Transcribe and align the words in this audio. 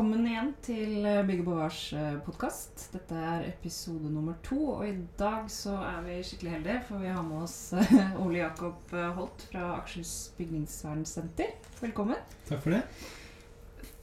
Velkommen 0.00 0.28
igjen 0.30 0.46
til 0.64 1.02
Bygge 1.04 1.26
Bygge 1.28 1.42
Bovars 1.44 1.80
podkast. 2.24 2.86
Dette 2.94 3.18
er 3.20 3.42
episode 3.50 4.08
nummer 4.08 4.38
to. 4.40 4.56
Og 4.78 4.86
i 4.88 4.94
dag 5.20 5.44
så 5.52 5.74
er 5.76 5.98
vi 6.06 6.14
skikkelig 6.24 6.54
heldige, 6.54 6.76
for 6.88 7.02
vi 7.04 7.10
har 7.12 7.20
med 7.26 7.42
oss 7.44 7.74
eh, 7.76 8.16
Ole 8.24 8.38
Jakob 8.38 8.94
eh, 8.96 9.10
Holt 9.18 9.44
fra 9.50 9.66
Akershus 9.74 10.14
bygningsvernsenter. 10.38 11.52
Velkommen. 11.82 12.16
Takk 12.48 12.64
for 12.64 12.78
det. 12.78 12.80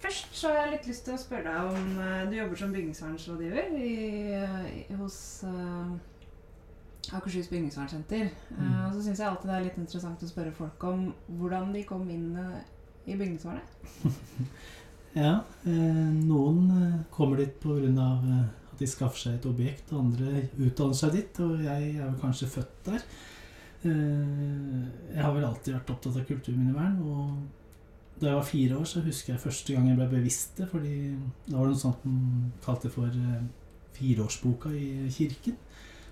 Først 0.05 0.37
så 0.37 0.53
har 0.53 0.59
jeg 0.67 0.75
litt 0.75 0.87
lyst 0.93 1.07
til 1.09 1.17
å 1.17 1.23
spørre 1.25 1.57
deg 1.57 1.81
om 1.81 1.99
Du 2.29 2.37
jobber 2.43 2.61
som 2.61 2.77
i, 3.81 4.95
hos 5.01 5.19
Akershus 7.09 7.49
bygningsvernsenter. 7.49 8.35
Mm. 8.53 8.73
Og 8.85 8.91
så 8.93 9.01
syns 9.01 9.17
jeg 9.17 9.31
alltid 9.33 9.49
det 9.49 9.61
er 9.63 9.69
litt 9.71 9.81
interessant 9.81 10.21
å 10.21 10.29
spørre 10.29 10.53
folk 10.61 10.91
om 10.93 11.07
hvordan 11.41 11.73
de 11.73 11.87
kom 11.89 12.05
inn 12.05 12.35
i 13.07 13.17
bygningsvernet. 13.17 13.79
Ja. 15.15 15.43
Eh, 15.65 15.73
noen 16.27 16.71
eh, 16.75 16.95
kommer 17.13 17.39
dit 17.41 17.59
pga. 17.61 17.81
Eh, 17.81 18.45
at 18.71 18.81
de 18.81 18.89
skaffer 18.89 19.21
seg 19.23 19.37
et 19.37 19.45
objekt, 19.49 19.93
andre 19.95 20.43
utdanner 20.61 20.97
seg 20.97 21.15
dit. 21.15 21.39
Og 21.41 21.63
jeg 21.65 21.93
er 21.95 22.03
vel 22.03 22.17
kanskje 22.21 22.49
født 22.51 22.89
der. 22.91 23.05
Jeg 23.87 25.21
har 25.23 25.31
vel 25.33 25.45
alltid 25.47 25.75
vært 25.77 25.91
opptatt 25.93 26.17
av 26.19 26.25
kulturminnevern. 26.27 26.97
Og 27.07 28.19
da 28.19 28.31
jeg 28.31 28.37
var 28.37 28.45
fire 28.49 28.77
år, 28.77 28.87
så 28.89 29.01
husker 29.05 29.33
jeg 29.33 29.41
første 29.41 29.73
gang 29.73 29.87
jeg 29.87 29.97
ble 29.97 30.09
bevisst 30.11 30.59
det. 30.59 30.67
fordi 30.69 30.93
da 31.47 31.55
var 31.55 31.69
det 31.69 31.73
noe 31.73 31.81
sånt 31.81 32.05
man 32.05 32.51
kalte 32.65 32.91
for 32.93 33.17
fireårsboka 33.97 34.73
i 34.75 35.07
kirken. 35.13 35.57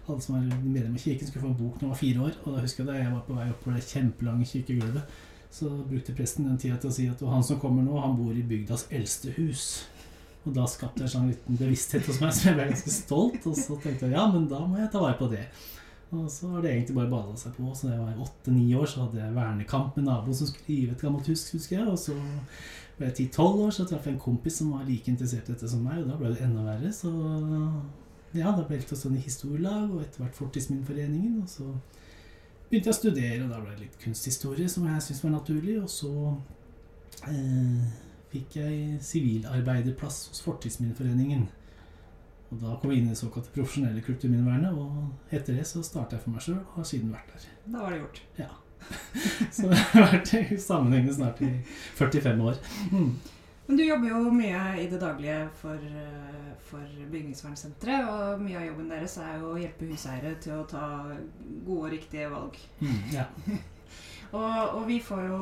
Alle 0.07 0.21
som 0.21 0.37
var 0.37 0.63
medlem 0.63 0.95
av 0.95 1.05
kirken, 1.05 1.27
skulle 1.27 1.45
få 1.45 1.51
en 1.51 1.59
bok 1.59 1.77
når 1.77 1.89
man 1.89 1.93
var 1.93 2.01
fire 2.01 2.25
år. 2.29 2.41
Og 2.45 2.55
da 2.55 2.65
husker 2.65 2.85
jeg 2.85 2.89
da 2.89 2.97
jeg 3.01 3.13
var 3.13 3.25
på 3.27 3.37
vei 3.37 3.49
oppover 3.51 3.77
det 3.77 3.89
kjempelange 3.91 4.49
kirkegulvet 4.53 5.21
så 5.55 5.69
brukte 5.87 6.15
presten 6.15 6.49
den 6.49 6.57
tida 6.59 6.75
til 6.81 6.91
å 6.91 6.95
si 6.95 7.05
at 7.07 7.21
han 7.23 7.43
som 7.45 7.59
kommer 7.61 7.85
nå, 7.85 7.95
han 8.03 8.17
bor 8.19 8.35
i 8.35 8.43
bygdas 8.43 8.89
eldste 8.91 9.31
hus. 9.37 9.85
Og 10.45 10.53
da 10.53 10.65
skapte 10.69 11.05
jeg 11.05 11.13
sånn 11.13 11.29
liten 11.31 11.57
bevissthet 11.57 12.05
hos 12.09 12.19
meg, 12.21 12.33
så 12.35 12.49
jeg 12.49 12.57
ble 12.57 12.67
ganske 12.69 12.91
stolt. 12.93 13.47
Og 13.49 13.55
så 13.57 13.77
tenkte 13.81 14.09
jeg 14.09 14.17
ja, 14.17 14.25
men 14.33 14.49
da 14.51 14.59
må 14.67 14.81
jeg 14.81 14.91
ta 14.93 15.01
vare 15.01 15.17
på 15.17 15.29
det. 15.31 15.45
Og 16.13 16.27
så 16.29 16.51
har 16.51 16.61
det 16.61 16.73
egentlig 16.73 16.97
bare 16.99 17.11
bada 17.13 17.37
seg 17.39 17.55
på. 17.55 17.71
Så 17.71 17.87
da 17.87 17.95
jeg 17.95 18.03
var 18.03 18.25
åtte-ni 18.27 18.67
år, 18.77 18.85
så 18.91 19.05
hadde 19.05 19.23
jeg 19.23 19.37
vernekamp 19.37 19.97
med 19.97 20.07
naboen 20.09 20.37
som 20.37 20.51
skulle 20.51 20.69
rive 20.69 20.93
et 20.93 21.07
gammelt 21.07 21.31
hus, 21.31 21.47
husker 21.55 21.79
jeg. 21.79 21.87
Og 21.89 21.97
så 22.03 22.17
ble 22.99 23.09
jeg 23.09 23.17
ti-tolv 23.21 23.63
år, 23.65 23.73
så 23.73 23.87
traff 23.87 24.05
jeg 24.05 24.17
en 24.17 24.21
kompis 24.27 24.59
som 24.61 24.75
var 24.75 24.85
like 24.87 25.09
interessert 25.11 25.49
i 25.49 25.55
dette 25.55 25.71
som 25.71 25.81
meg, 25.87 26.03
og 26.03 26.11
da 26.11 26.19
ble 26.19 26.35
det 26.35 26.45
enda 26.45 26.67
verre. 26.67 26.91
Så 26.95 27.11
ja, 28.35 28.51
da 28.51 28.61
ble 28.67 28.77
det 28.77 28.89
til 28.91 28.99
sånn 28.99 29.17
i 29.17 29.23
historielag, 29.23 29.87
og 29.89 30.03
etter 30.03 30.23
hvert 30.23 30.37
Fortidsminneforeningen. 30.37 31.41
Og 31.41 31.49
så 31.49 31.71
begynte 32.69 32.89
jeg 32.89 32.95
å 32.95 32.97
studere, 32.97 33.43
og 33.45 33.51
da 33.53 33.59
ble 33.61 33.75
det 33.75 33.85
litt 33.85 33.99
kunsthistorie, 34.01 34.69
som 34.71 34.87
jeg 34.89 35.03
syntes 35.05 35.23
var 35.25 35.35
naturlig. 35.35 35.77
Og 35.81 35.91
så 35.91 36.13
eh, 37.29 37.85
fikk 38.33 38.57
jeg 38.59 38.97
sivilarbeiderplass 39.05 40.25
hos 40.31 40.43
Fortidsminneforeningen. 40.45 41.47
Og 42.51 42.59
da 42.61 42.75
kom 42.79 42.91
jeg 42.93 43.01
inn 43.01 43.09
i 43.09 43.15
det 43.15 43.19
såkalte 43.19 43.53
profesjonelle 43.55 44.03
kulturminnevernet, 44.05 44.75
og 44.77 45.33
etter 45.33 45.57
det 45.57 45.65
så 45.67 45.83
starta 45.85 46.17
jeg 46.17 46.25
for 46.25 46.35
meg 46.35 46.45
sjøl, 46.45 46.61
og 46.61 46.77
har 46.79 46.89
siden 46.91 47.13
vært 47.15 47.33
der. 47.33 47.47
Da 47.65 47.81
var 47.81 47.95
det 47.95 48.03
gjort. 48.03 48.21
Ja. 48.39 48.51
så 49.55 49.71
jeg 49.71 49.85
har 49.93 50.11
vært 50.11 50.35
i 50.37 50.59
sammenhengende 50.61 51.15
snart 51.17 51.41
i 51.45 51.53
45 51.97 52.45
år. 52.51 52.61
Men 53.67 53.77
du 53.77 53.83
jobber 53.83 54.11
jo 54.11 54.31
mye 54.33 54.61
i 54.77 54.85
det 54.89 54.99
daglige 55.01 55.37
for, 55.57 55.73
eh, 55.73 56.49
for 56.67 56.85
Bygningsvernsenteret. 57.11 58.09
Og 58.09 58.43
mye 58.43 58.59
av 58.59 58.67
jobben 58.67 58.91
deres 58.93 59.17
er 59.17 59.39
jo 59.39 59.53
å 59.53 59.59
hjelpe 59.61 59.89
huseiere 59.89 60.35
til 60.41 60.59
å 60.59 60.67
ta 60.69 60.85
gode 61.65 61.79
og 61.87 61.91
riktige 61.95 62.29
valg. 62.29 62.59
Mm, 62.79 63.01
ja. 63.15 63.25
og, 64.37 64.75
og, 64.75 64.81
vi 64.87 64.99
får 65.01 65.25
jo 65.31 65.41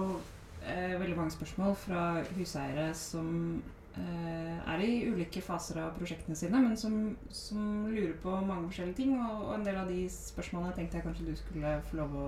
eh, 0.64 0.96
veldig 1.02 1.18
mange 1.20 1.36
spørsmål 1.36 1.76
fra 1.84 2.06
huseiere 2.38 2.88
som 2.96 3.62
eh, 3.98 4.56
er 4.72 4.86
i 4.88 5.04
ulike 5.12 5.44
faser 5.44 5.82
av 5.84 5.92
prosjektene 6.00 6.40
sine, 6.40 6.64
men 6.64 6.80
som, 6.80 7.18
som 7.28 7.90
lurer 7.92 8.16
på 8.24 8.40
mange 8.40 8.70
forskjellige 8.70 9.02
ting. 9.04 9.18
Og, 9.20 9.50
og, 9.50 9.56
en 9.58 9.68
del 9.68 9.84
av 9.84 9.92
de 9.92 10.08
spørsmålene 10.08 10.78
tenkte 10.80 11.02
jeg 11.02 11.10
kanskje 11.10 11.28
du 11.28 11.36
skulle 11.44 11.80
få 11.90 12.00
lov 12.06 12.20
å 12.24 12.28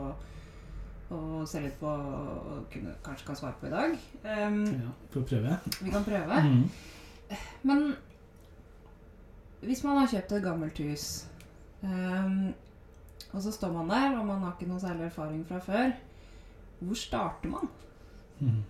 og 1.14 1.46
se 1.48 1.62
litt 1.62 1.78
på 1.80 1.90
og 1.90 2.66
kunne, 2.74 2.96
kanskje 3.06 3.28
kan 3.28 3.38
svare 3.38 3.60
på 3.60 3.70
i 3.70 3.74
dag. 3.74 3.96
Um, 4.26 4.62
ja, 4.66 4.94
Får 5.14 5.28
prøve. 5.30 5.58
Vi 5.82 5.94
kan 5.94 6.06
prøve. 6.08 6.42
Mm. 6.46 6.64
Men 7.70 7.86
hvis 9.66 9.84
man 9.86 9.98
har 10.02 10.10
kjøpt 10.10 10.32
et 10.38 10.44
gammelt 10.46 10.82
hus, 10.82 11.06
um, 11.84 12.54
og 13.32 13.42
så 13.42 13.52
står 13.52 13.72
man 13.74 13.90
der, 13.90 14.18
og 14.20 14.26
man 14.26 14.44
har 14.44 14.56
ikke 14.56 14.70
noe 14.72 14.82
særlig 14.82 15.08
erfaring 15.10 15.46
fra 15.48 15.60
før, 15.60 15.96
hvor 16.80 17.00
starter 17.00 17.50
man? 17.50 17.70
Mm. 18.40 18.62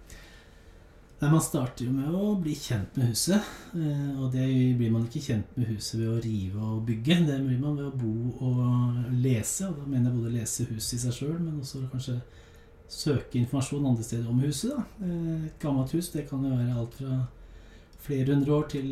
Nei, 1.20 1.30
Man 1.32 1.42
starter 1.42 1.88
jo 1.88 1.94
med 1.96 2.12
å 2.12 2.34
bli 2.44 2.54
kjent 2.60 2.98
med 3.00 3.14
huset. 3.14 3.52
Eh, 3.74 4.16
og 4.20 4.34
det 4.34 4.46
blir 4.76 4.92
man 4.92 5.06
ikke 5.08 5.24
kjent 5.24 5.54
med 5.56 5.70
huset 5.72 6.00
ved 6.02 6.10
å 6.12 6.22
rive 6.24 6.64
og 6.74 6.82
bygge. 6.90 7.22
Det 7.30 7.38
blir 7.46 7.62
man 7.62 7.78
ved 7.80 7.88
å 7.88 8.00
bo 8.02 8.50
og 8.50 9.14
lese. 9.24 9.70
Og 9.70 9.78
da 9.80 9.86
mener 9.88 10.10
jeg 10.10 10.18
både 10.20 10.34
lese 10.34 10.68
huset 10.74 10.98
i 10.98 11.02
seg 11.06 11.16
sjøl, 11.16 11.38
men 11.40 11.62
også 11.62 11.86
kanskje 11.94 12.20
søke 12.92 13.40
informasjon 13.40 13.88
andre 13.88 14.04
steder 14.06 14.30
om 14.30 14.44
huset. 14.44 14.76
Da. 14.76 15.08
Eh, 15.08 15.48
et 15.48 15.60
gammelt 15.64 15.96
hus 15.96 16.12
det 16.12 16.28
kan 16.28 16.44
jo 16.44 16.52
være 16.52 16.78
alt 16.84 17.00
fra 17.00 17.22
flere 18.06 18.36
hundre 18.36 18.60
år 18.60 18.68
til 18.76 18.92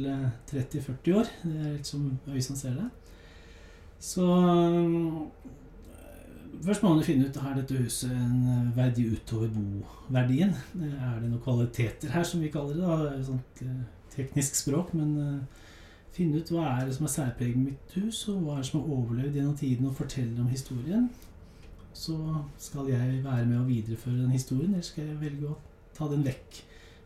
30-40 0.49 0.93
eh, 0.95 1.17
år. 1.19 1.33
Det 1.43 1.57
er 1.59 1.73
litt 1.75 1.91
som 1.91 2.07
øyet 2.31 2.47
som 2.47 2.57
ser 2.57 2.79
det. 2.79 2.87
Så 4.03 4.25
Først 6.61 6.83
må 6.83 6.93
man 6.93 7.03
finne 7.03 7.27
ut 7.27 7.39
har 7.41 7.55
dette 7.57 7.79
huset 7.81 8.11
en 8.13 8.45
eh, 8.51 8.77
verdi 8.77 9.07
utover 9.09 9.49
boverdien. 9.51 10.53
Er 10.77 11.17
det 11.19 11.31
noen 11.31 11.41
kvaliteter 11.43 12.13
her, 12.13 12.23
som 12.27 12.43
vi 12.43 12.51
kaller 12.53 12.77
det? 12.77 12.85
da, 12.85 13.23
sånt 13.25 13.63
eh, 13.65 13.83
teknisk 14.13 14.59
språk. 14.59 14.93
Men 14.93 15.43
finne 16.13 16.39
ut 16.39 16.51
hva 16.53 16.67
er 16.75 16.87
det 16.87 16.97
som 16.97 17.07
er 17.07 17.13
særpreget 17.15 17.59
mitt 17.59 17.97
hus, 17.97 18.27
og 18.31 18.43
hva 18.43 18.57
er 18.57 18.63
det 18.63 18.69
som 18.69 18.81
har 18.81 18.97
overlevd 18.99 19.39
gjennom 19.39 19.57
tiden, 19.57 19.89
og 19.89 19.97
forteller 19.97 20.43
om 20.43 20.51
historien. 20.53 21.09
Så 21.93 22.17
skal 22.61 22.89
jeg 22.89 23.23
være 23.25 23.47
med 23.49 23.59
å 23.59 23.67
videreføre 23.67 24.21
den 24.21 24.33
historien, 24.33 24.71
eller 24.73 24.85
skal 24.85 25.09
jeg 25.09 25.21
velge 25.21 25.49
å 25.49 25.57
ta 25.97 26.09
den 26.11 26.25
vekk. 26.25 26.61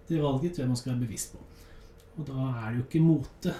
Det 0.07 0.21
valget 0.23 0.55
tror 0.55 0.63
jeg 0.63 0.71
man 0.71 0.79
skal 0.79 0.93
være 0.93 1.05
bevisst 1.05 1.33
på. 1.35 1.41
Og 2.17 2.27
da 2.27 2.51
er 2.51 2.69
det 2.69 2.79
jo 2.79 2.85
ikke 2.87 3.03
mote 3.03 3.55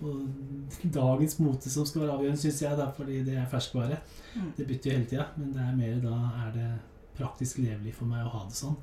og 0.00 0.78
dagens 0.94 1.38
mote 1.42 1.72
som 1.72 1.86
skal 1.88 2.04
være 2.04 2.16
avgjørende, 2.16 2.40
syns 2.40 2.62
jeg, 2.62 2.78
da, 2.78 2.88
fordi 2.96 3.20
det 3.26 3.36
er 3.36 3.50
ferskvare. 3.50 4.00
Mm. 4.34 4.48
Det 4.56 4.66
bytter 4.68 4.90
jo 4.90 4.96
hele 4.96 5.10
tida, 5.10 5.28
men 5.36 5.52
det 5.56 5.66
er 5.66 5.76
mer 5.76 6.00
da 6.04 6.16
er 6.46 6.56
det 6.56 6.70
praktisk 7.18 7.60
levelig 7.60 7.92
for 7.98 8.08
meg 8.08 8.24
å 8.24 8.32
ha 8.32 8.42
det 8.48 8.56
sånn. 8.56 8.78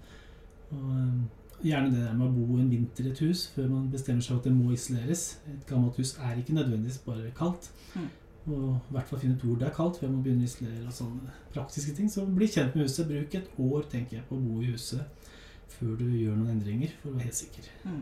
Og 0.75 0.87
um, 0.93 1.25
Gjerne 1.57 1.89
det 1.89 2.03
der 2.03 2.13
med 2.13 2.27
å 2.27 2.33
bo 2.35 2.59
en 2.61 2.69
vinter 2.69 3.07
i 3.07 3.09
et 3.09 3.19
hus 3.25 3.47
før 3.55 3.71
man 3.71 3.87
bestemmer 3.89 4.21
seg 4.21 4.35
for 4.35 4.43
at 4.43 4.45
det 4.45 4.53
må 4.53 4.75
isoleres. 4.75 5.23
Et 5.49 5.63
gammelt 5.65 5.97
hus 5.97 6.11
er 6.21 6.37
ikke 6.37 6.53
nødvendigvis 6.53 6.99
bare 7.01 7.31
kaldt. 7.37 7.71
Mm. 7.95 8.11
Og 8.47 8.67
i 8.75 8.93
hvert 8.93 9.09
fall 9.09 9.21
finne 9.23 9.35
ut 9.39 9.45
hvor 9.47 9.57
det 9.57 9.65
er 9.67 9.73
kaldt 9.73 9.97
før 9.97 10.11
man 10.11 10.21
begynner 10.21 10.45
å 10.45 10.51
isolere. 10.51 10.83
og 10.85 10.93
sånne 10.93 11.33
praktiske 11.55 11.95
ting. 11.97 12.11
Så 12.13 12.27
bli 12.29 12.45
kjent 12.45 12.77
med 12.77 12.85
huset. 12.85 13.09
Bruk 13.09 13.39
et 13.39 13.49
år 13.57 13.89
tenker 13.89 14.19
jeg, 14.19 14.27
på 14.29 14.37
å 14.37 14.43
bo 14.43 14.61
i 14.61 14.69
huset 14.69 15.33
før 15.77 15.97
du 15.97 16.05
gjør 16.05 16.37
noen 16.37 16.53
endringer, 16.53 16.93
for 17.01 17.09
å 17.09 17.17
være 17.17 17.27
helt 17.27 17.39
sikker. 17.41 17.65
Mm. 17.89 17.99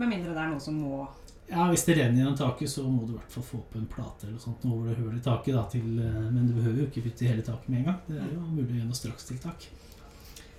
Med 0.00 0.10
mindre 0.14 0.32
det 0.32 0.42
er 0.42 0.50
noe 0.54 0.64
som 0.64 0.80
må 0.80 1.04
ja, 1.48 1.68
Hvis 1.70 1.84
det 1.86 1.94
renner 1.94 2.18
gjennom 2.20 2.36
taket, 2.36 2.70
så 2.70 2.82
må 2.90 3.04
du 3.06 3.12
i 3.14 3.16
hvert 3.16 3.34
fall 3.36 3.44
få 3.46 3.60
på 3.70 3.78
en 3.78 3.86
plate 3.90 4.26
eller 4.26 4.38
sånt 4.42 4.64
over 4.66 4.88
det 4.90 4.98
hører 4.98 5.18
i 5.18 5.22
taket. 5.22 5.54
Da, 5.54 5.62
til, 5.70 5.86
eh, 6.02 6.20
men 6.26 6.48
du 6.48 6.56
behøver 6.56 6.80
jo 6.82 6.86
ikke 6.90 7.04
bytte 7.06 7.28
hele 7.30 7.44
taket 7.46 7.68
med 7.70 7.80
en 7.80 7.90
gang. 7.92 8.00
Det 8.08 8.18
er 8.18 8.32
jo 8.34 8.46
mulig 8.50 8.82
noe 8.82 8.98
strakstiltak. 8.98 9.68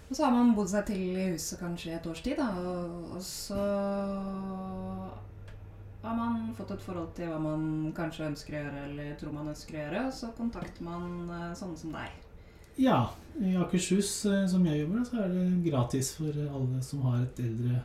Og 0.08 0.16
så 0.16 0.24
har 0.24 0.32
man 0.32 0.54
bodd 0.56 0.72
seg 0.72 0.88
til 0.88 1.02
i 1.04 1.26
huset 1.34 1.60
kanskje 1.60 1.98
et 1.98 2.08
års 2.08 2.22
tid, 2.24 2.40
da, 2.40 2.48
og, 2.56 3.18
så 3.20 3.60
har 6.06 6.16
man 6.16 6.54
fått 6.56 6.72
et 6.78 6.86
forhold 6.86 7.12
til 7.18 7.34
hva 7.34 7.42
man 7.44 7.92
kanskje 7.98 8.30
ønsker 8.30 8.56
å 8.56 8.62
gjøre, 8.62 8.86
eller 8.88 9.18
tror 9.20 9.36
man 9.36 9.52
ønsker 9.52 9.76
å 9.76 9.82
gjøre, 9.82 10.08
og 10.08 10.16
så 10.16 10.32
kontakter 10.40 10.88
man 10.88 11.10
eh, 11.28 11.52
sånne 11.60 11.84
som 11.84 11.98
deg. 12.00 12.24
Ja. 12.80 13.02
I 13.44 13.58
Akershus, 13.60 14.14
eh, 14.32 14.46
som 14.48 14.64
jeg 14.66 14.86
jobber, 14.86 15.04
så 15.04 15.20
er 15.26 15.36
det 15.36 15.48
gratis 15.68 16.16
for 16.16 16.32
alle 16.48 16.80
som 16.86 17.04
har 17.10 17.26
et 17.26 17.44
eldre 17.44 17.84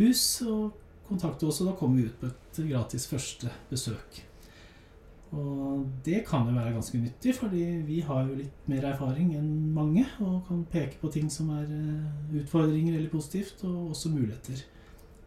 hus. 0.00 0.24
og 0.42 0.72
kontakte 1.08 1.48
oss, 1.48 1.60
og 1.62 1.70
da 1.70 1.74
kommer 1.78 2.00
vi 2.00 2.08
ut 2.08 2.20
på 2.20 2.30
et 2.30 2.62
gratis 2.70 3.06
første 3.10 3.50
besøk. 3.70 4.22
Og 5.34 5.86
det 6.06 6.20
kan 6.28 6.46
jo 6.46 6.54
være 6.54 6.74
ganske 6.76 6.98
nyttig, 7.00 7.34
fordi 7.34 7.62
vi 7.86 7.98
har 8.06 8.28
jo 8.28 8.36
litt 8.38 8.68
mer 8.70 8.86
erfaring 8.92 9.32
enn 9.34 9.48
mange, 9.74 10.04
og 10.22 10.44
kan 10.48 10.62
peke 10.70 11.00
på 11.00 11.10
ting 11.14 11.30
som 11.32 11.50
er 11.56 11.66
eh, 11.66 12.36
utfordringer 12.40 12.94
eller 12.94 13.10
positivt, 13.10 13.64
og 13.66 13.90
også 13.94 14.12
muligheter. 14.14 14.62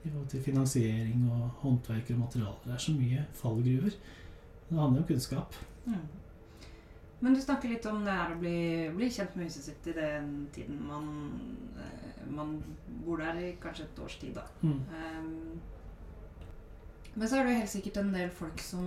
I 0.05 0.09
forhold 0.09 0.29
til 0.31 0.43
finansiering 0.45 1.25
og 1.33 1.49
håndverk 1.63 2.13
og 2.13 2.21
materialer. 2.21 2.61
Det 2.63 2.73
er 2.73 2.83
så 2.85 2.93
mye 2.95 3.25
fallgruver. 3.35 3.97
Det 4.69 4.79
handler 4.79 5.01
om 5.01 5.07
kunnskap. 5.09 5.57
Mm. 5.85 6.05
Men 7.19 7.33
du 7.33 7.41
snakker 7.41 7.71
litt 7.71 7.85
om 7.89 8.03
det 8.05 8.13
her 8.13 8.35
å 8.35 8.41
bli, 8.41 8.57
bli 8.93 9.07
kjent 9.09 9.35
med 9.35 9.49
huset 9.49 9.65
sitt 9.65 9.87
i 9.89 9.95
den 9.97 10.47
tiden 10.53 10.83
man, 10.85 11.07
eh, 11.81 12.19
man 12.29 12.59
bor 13.05 13.23
der 13.23 13.39
i 13.41 13.55
kanskje 13.61 13.87
et 13.87 14.01
års 14.05 14.19
tid, 14.21 14.37
da. 14.37 14.45
Mm. 14.61 14.81
Um, 14.93 15.61
men 17.17 17.29
så 17.29 17.39
er 17.39 17.47
det 17.47 17.53
jo 17.55 17.61
helt 17.63 17.73
sikkert 17.73 17.97
en 18.03 18.13
del 18.13 18.29
folk 18.29 18.61
som 18.61 18.85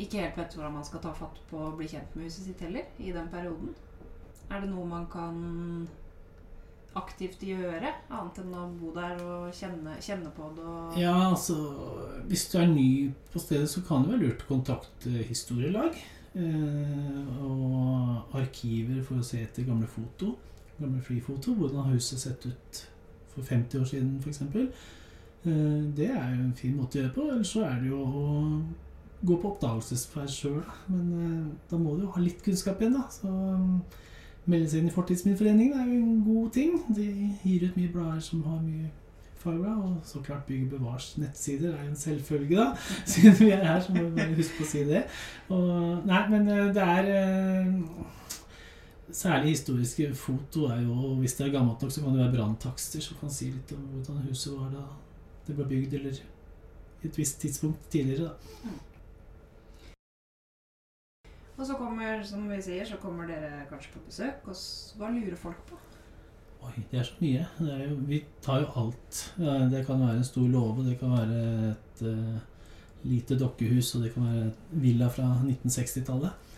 ikke 0.00 0.20
helt 0.20 0.36
vet 0.36 0.56
hvordan 0.56 0.76
man 0.76 0.84
skal 0.84 1.00
ta 1.04 1.12
fatt 1.16 1.40
på 1.48 1.62
å 1.64 1.72
bli 1.78 1.88
kjent 1.88 2.12
med 2.16 2.28
huset 2.28 2.44
sitt 2.50 2.60
heller, 2.64 2.84
i 3.00 3.14
den 3.16 3.32
perioden. 3.32 3.72
Er 4.50 4.60
det 4.60 4.68
noe 4.68 4.84
man 4.88 5.06
kan 5.12 5.40
aktivt 6.98 7.44
gjøre, 7.46 7.92
annet 8.10 8.40
enn 8.42 8.54
å 8.58 8.64
bo 8.74 8.90
der 8.92 9.20
og 9.22 9.50
kjenne, 9.54 9.94
kjenne 10.02 10.32
på 10.34 10.48
det? 10.56 10.70
Ja, 11.00 11.14
altså 11.30 11.56
Hvis 12.28 12.48
du 12.50 12.58
er 12.60 12.68
ny 12.68 12.88
på 13.32 13.42
stedet, 13.42 13.70
så 13.70 13.84
kan 13.86 14.04
det 14.04 14.14
være 14.14 14.24
lurt 14.24 14.44
å 14.44 14.50
kontakte 14.50 15.12
historielag. 15.28 15.96
Eh, 16.34 17.42
og 17.42 18.36
arkiver 18.38 19.02
for 19.02 19.18
å 19.18 19.26
se 19.26 19.42
etter 19.42 19.66
gamle 19.66 19.88
foto. 19.90 20.34
Gamle 20.78 21.02
flyfoto. 21.02 21.54
Hvordan 21.58 21.90
huset 21.94 22.22
sett 22.22 22.46
ut 22.46 22.82
for 23.34 23.42
50 23.46 23.80
år 23.80 23.88
siden, 23.90 24.12
f.eks. 24.22 24.42
Eh, 24.42 25.96
det 25.96 26.10
er 26.10 26.36
jo 26.36 26.44
en 26.44 26.54
fin 26.56 26.76
måte 26.76 26.98
å 26.98 27.02
gjøre 27.02 27.16
på. 27.16 27.26
Eller 27.32 27.48
så 27.48 27.64
er 27.66 27.82
det 27.82 27.90
jo 27.90 28.04
å 28.04 28.28
gå 29.26 29.36
på 29.40 29.50
oppdagelsesferd 29.54 30.30
sjøl. 30.32 30.62
Men 30.92 31.10
eh, 31.18 31.50
da 31.70 31.80
må 31.80 31.96
du 31.96 32.06
jo 32.06 32.14
ha 32.14 32.22
litt 32.22 32.42
kunnskap 32.44 32.80
igjen, 32.80 32.96
da. 33.00 33.08
Så 33.12 33.28
um, 33.30 33.80
melde 34.46 34.70
seg 34.70 34.82
inn 34.82 34.90
i 34.90 34.94
Fortidsminneforeningen 34.94 35.78
er 35.82 35.90
jo 35.90 36.00
en 36.00 36.24
god 36.28 36.50
ting. 36.56 36.78
De 36.94 37.08
gir 37.42 37.66
ut 37.66 37.78
mye 37.78 37.92
blader 37.92 38.22
som 38.24 38.46
har 38.46 38.62
mye 38.62 38.90
fagblad. 39.42 39.82
Og 39.88 39.98
så 40.04 40.22
klart 40.24 40.46
Bygg 40.48 40.70
Bevars 40.70 41.10
nettsider 41.18 41.74
er 41.74 41.84
jo 41.84 41.90
en 41.90 41.96
selvfølge, 41.96 42.56
da. 42.56 42.70
Siden 43.10 43.36
vi 43.40 43.50
er 43.56 43.64
her, 43.64 43.80
så 43.80 43.94
må 43.96 44.06
vi 44.06 44.16
bare 44.16 44.38
huske 44.38 44.64
å 44.64 44.70
si 44.70 44.86
det. 44.88 45.04
Og, 45.48 45.68
nei, 46.08 46.22
men 46.32 46.48
eh, 46.48 46.72
det 46.76 46.88
er 46.96 47.12
eh, 47.18 47.76
Særlig 49.10 49.56
historiske 49.56 50.12
foto 50.14 50.68
er 50.70 50.84
jo 50.84 51.16
Hvis 51.18 51.32
det 51.34 51.48
er 51.48 51.56
gammelt 51.56 51.80
nok, 51.82 51.90
så 51.90 52.04
kan 52.04 52.14
det 52.14 52.20
være 52.20 52.34
branntakster 52.36 53.02
som 53.02 53.18
kan 53.18 53.32
si 53.34 53.48
litt 53.50 53.72
om 53.74 53.88
hvordan 53.96 54.20
huset 54.28 54.54
var 54.54 54.68
da 54.70 54.84
det 55.48 55.56
ble 55.56 55.66
bygd, 55.66 55.96
eller 55.98 56.20
et 57.02 57.18
visst 57.18 57.40
tidspunkt 57.42 57.88
tidligere. 57.90 58.28
da. 58.28 58.70
Og 61.56 61.66
så 61.66 61.74
kommer, 61.74 62.22
som 62.22 62.46
vi 62.48 62.62
sier, 62.62 62.84
så 62.88 62.96
kommer 63.02 63.26
dere 63.28 63.66
kanskje 63.68 63.92
på 63.92 64.04
besøk, 64.06 64.46
og 64.48 65.00
hva 65.00 65.10
lurer 65.12 65.36
folk 65.36 65.58
på? 65.68 65.80
Oi, 66.60 66.82
det 66.90 67.00
er 67.00 67.06
så 67.08 67.16
mye. 67.22 67.46
Er 67.64 67.82
jo, 67.86 67.96
vi 68.08 68.20
tar 68.44 68.60
jo 68.62 68.68
alt. 68.82 69.20
Det 69.72 69.82
kan 69.86 70.02
være 70.02 70.18
en 70.20 70.26
stor 70.28 70.48
låve, 70.48 70.84
det 70.90 70.98
kan 71.00 71.14
være 71.14 71.40
et 71.70 72.02
uh, 72.04 72.36
lite 73.08 73.38
dokkehus, 73.40 73.94
og 73.96 74.04
det 74.04 74.12
kan 74.14 74.26
være 74.28 74.46
et 74.50 74.62
villa 74.82 75.08
fra 75.08 75.30
1960-tallet. 75.40 76.48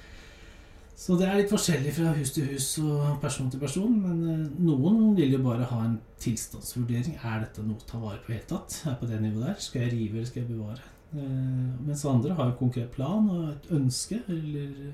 Så 1.02 1.16
det 1.18 1.26
er 1.26 1.38
litt 1.40 1.50
forskjellig 1.50 1.92
fra 1.96 2.12
hus 2.14 2.30
til 2.34 2.50
hus 2.52 2.66
og 2.82 3.16
person 3.22 3.48
til 3.50 3.62
person. 3.62 3.94
Men 4.04 4.18
eh, 4.30 4.42
noen 4.62 5.16
vil 5.16 5.32
jo 5.34 5.40
bare 5.42 5.66
ha 5.66 5.80
en 5.82 5.96
tilstandsvurdering. 6.22 7.16
Er 7.26 7.40
dette 7.42 7.64
noe 7.66 7.80
å 7.80 7.88
ta 7.88 7.98
vare 7.98 8.20
på 8.22 8.30
i 8.30 8.36
det 8.36 8.42
hele 8.42 8.50
tatt? 8.52 8.76
Er 8.86 8.98
på 9.00 9.08
det 9.10 9.18
nivået 9.22 9.48
der? 9.48 9.56
Skal 9.64 9.82
jeg 9.82 9.94
rive, 9.96 10.20
eller 10.20 10.28
skal 10.30 10.44
jeg 10.44 10.52
bevare? 10.52 10.84
Eh, 11.16 11.72
mens 11.88 12.04
andre 12.06 12.36
har 12.38 12.52
en 12.52 12.58
konkret 12.60 12.92
plan 12.94 13.26
og 13.34 13.48
et 13.50 13.72
ønske, 13.80 14.20
eller 14.30 14.92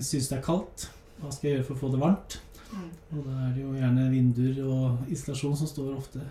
syns 0.00 0.30
det 0.32 0.40
er 0.40 0.42
kaldt. 0.42 0.88
Hva 1.20 1.30
skal 1.36 1.50
jeg 1.50 1.58
gjøre 1.58 1.68
for 1.68 1.76
å 1.76 1.82
få 1.84 1.92
det 1.92 2.00
varmt? 2.00 2.40
Mm. 2.70 2.90
Og 3.16 3.24
da 3.26 3.38
er 3.46 3.54
det 3.54 3.64
jo 3.64 3.72
gjerne 3.74 4.10
vinduer 4.12 4.60
og 4.66 5.10
isolasjon 5.10 5.58
som 5.58 5.70
står 5.70 5.96
ofte 5.96 6.22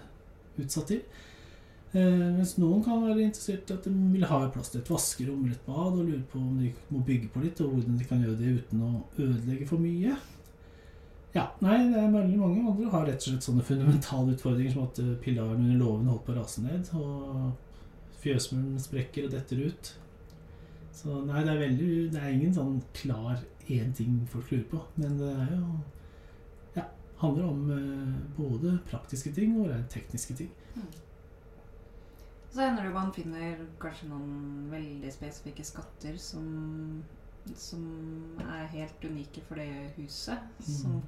utsatt 0.59 0.91
til. 0.91 1.03
Eh, 1.89 2.25
mens 2.35 2.51
noen 2.61 2.83
kan 2.85 3.01
være 3.01 3.23
interessert 3.25 3.71
i 3.71 3.75
at 3.75 3.85
de 3.87 3.93
vil 4.13 4.25
ha 4.29 4.43
plass 4.53 4.69
til 4.69 4.83
et 4.83 4.91
vaskerom 4.91 5.45
eller 5.45 5.55
et 5.55 5.63
bad, 5.65 5.95
og 5.95 6.03
lurer 6.03 6.25
på 6.29 6.41
om 6.41 6.59
de 6.61 6.73
må 6.93 7.01
bygge 7.05 7.31
på 7.33 7.41
litt, 7.41 7.61
og 7.65 7.73
hvordan 7.73 7.97
de 7.97 8.09
kan 8.09 8.21
gjøre 8.21 8.37
det 8.37 8.51
uten 8.59 8.83
å 8.85 8.91
ødelegge 9.17 9.69
for 9.69 9.81
mye. 9.81 10.17
Ja, 11.33 11.45
nei, 11.61 11.77
det 11.91 11.97
er 12.01 12.13
veldig 12.13 12.37
mange 12.41 12.61
andre 12.71 12.91
har 12.93 13.03
rett 13.05 13.21
og 13.21 13.31
slett 13.31 13.45
sånne 13.45 13.65
fundamentale 13.65 14.33
utfordringer 14.35 14.73
som 14.73 14.85
at 14.85 15.01
eh, 15.01 15.15
pilaren 15.23 15.65
under 15.65 15.81
låven 15.81 16.11
holdt 16.13 16.27
på 16.27 16.35
å 16.35 16.37
rase 16.39 16.65
ned, 16.65 16.93
og 16.97 18.21
fjøsmuren 18.21 18.77
sprekker 18.81 19.25
og 19.25 19.33
detter 19.33 19.65
ut. 19.65 19.93
Så 20.99 21.21
nei, 21.23 21.45
det 21.45 21.53
er 21.53 21.61
veldig 21.61 21.91
Det 22.11 22.19
er 22.19 22.33
ingen 22.33 22.53
sånn 22.53 22.79
klar 22.97 23.39
én 23.71 23.93
ting 23.95 24.17
folk 24.29 24.49
lurer 24.51 24.65
på, 24.71 24.81
men 24.99 25.17
det 25.21 25.29
er 25.31 25.53
jo 25.55 25.67
handler 27.21 27.45
om 27.49 27.71
eh, 27.75 28.15
både 28.37 28.77
praktiske 28.89 29.33
ting 29.35 29.57
og 29.61 29.71
tekniske 29.91 30.35
ting. 30.39 30.51
Så 32.51 32.63
hender 32.65 32.83
det 32.87 32.93
man 32.95 33.11
finner 33.13 33.59
kanskje 33.81 34.07
noen 34.09 34.69
veldig 34.71 35.11
spesifikke 35.13 35.63
skatter 35.67 36.15
som, 36.17 37.03
som 37.55 37.83
er 38.41 38.65
helt 38.73 39.05
unike 39.05 39.43
for 39.47 39.61
det 39.61 39.69
huset. 39.99 40.39
Som 40.65 40.95
Mm. 40.99 41.01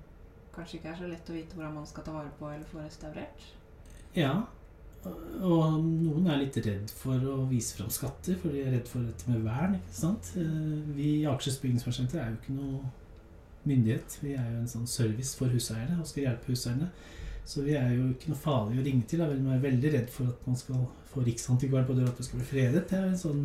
kanskje 0.53 0.77
ikke 0.77 0.89
er 0.91 0.97
så 0.99 1.07
lett 1.09 1.29
å 1.29 1.33
vite 1.33 1.55
hvordan 1.55 1.73
man 1.79 1.85
skal 1.87 2.03
ta 2.03 2.11
vare 2.11 2.29
på 2.37 2.49
eller 2.51 2.65
få 2.67 2.83
restaurert. 2.83 3.45
Ja. 4.13 4.33
Og 5.05 5.79
noen 5.81 6.27
er 6.29 6.37
litt 6.43 6.57
redd 6.61 6.91
for 6.93 7.17
å 7.25 7.47
vise 7.49 7.73
fram 7.79 7.89
skatter, 7.89 8.35
for 8.37 8.49
de 8.53 8.61
er 8.61 8.71
redd 8.75 8.87
for 8.87 8.99
dette 9.01 9.25
med 9.31 9.41
vern. 9.47 9.79
ikke 9.79 9.95
sant? 9.97 10.33
Eh, 10.37 10.93
Vi 10.93 11.21
i 11.21 11.25
Akershus 11.25 11.57
bygningsvernssenter 11.63 12.19
er 12.21 12.29
jo 12.29 12.37
ikke 12.37 12.53
noe 12.59 12.83
myndighet. 13.67 14.19
Vi 14.21 14.33
er 14.33 14.45
jo 14.51 14.61
en 14.61 14.71
sånn 14.71 14.87
service 14.89 15.35
for 15.37 15.51
huseierne 15.53 15.99
og 15.99 16.07
skal 16.09 16.27
hjelpe 16.27 16.53
huseierne. 16.53 16.89
Så 17.45 17.63
vi 17.65 17.73
er 17.75 17.89
jo 17.95 18.11
ikke 18.13 18.29
noe 18.31 18.39
farlig 18.39 18.79
å 18.79 18.85
ringe 18.85 19.07
til. 19.09 19.23
Man 19.25 19.55
er 19.55 19.63
veldig 19.63 19.91
redd 19.95 20.09
for 20.13 20.29
at 20.29 20.47
man 20.47 20.57
skal 20.59 20.83
få 21.11 21.23
Riksantikvaren 21.25 21.87
på 21.89 21.97
døra 21.97 22.13
at 22.13 22.21
det 22.21 22.27
skal 22.27 22.39
bli 22.39 22.47
fredet. 22.47 22.85
Det 22.89 22.97
er 22.99 23.09
en 23.09 23.19
sånn 23.19 23.41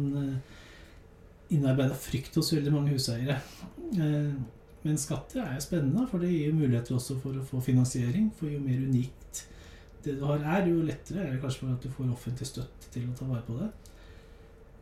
innarbeida 1.54 1.94
frykt 1.94 2.36
hos 2.38 2.52
veldig 2.54 2.72
mange 2.74 2.94
huseiere. 2.96 3.38
Eh, 3.96 4.36
Men 4.86 4.98
skatter 5.02 5.40
er 5.42 5.54
jo 5.56 5.62
spennende, 5.64 6.04
for 6.06 6.22
det 6.22 6.28
gir 6.30 6.52
jo 6.52 6.58
muligheter 6.60 6.94
også 6.94 7.16
for 7.18 7.34
å 7.34 7.42
få 7.42 7.58
finansiering. 7.64 8.28
For 8.38 8.46
jo 8.46 8.60
mer 8.62 8.78
unikt 8.78 9.40
det 10.04 10.14
du 10.20 10.22
har 10.28 10.38
er, 10.38 10.68
jo 10.70 10.84
lettere 10.86 11.24
er 11.24 11.32
det 11.32 11.40
kanskje 11.42 11.64
for 11.64 11.72
at 11.74 11.82
du 11.82 11.90
får 11.90 12.12
offentlig 12.12 12.46
støtte 12.46 12.92
til 12.94 13.08
å 13.10 13.16
ta 13.18 13.26
vare 13.26 13.42
på 13.48 13.56
det. 13.58 13.66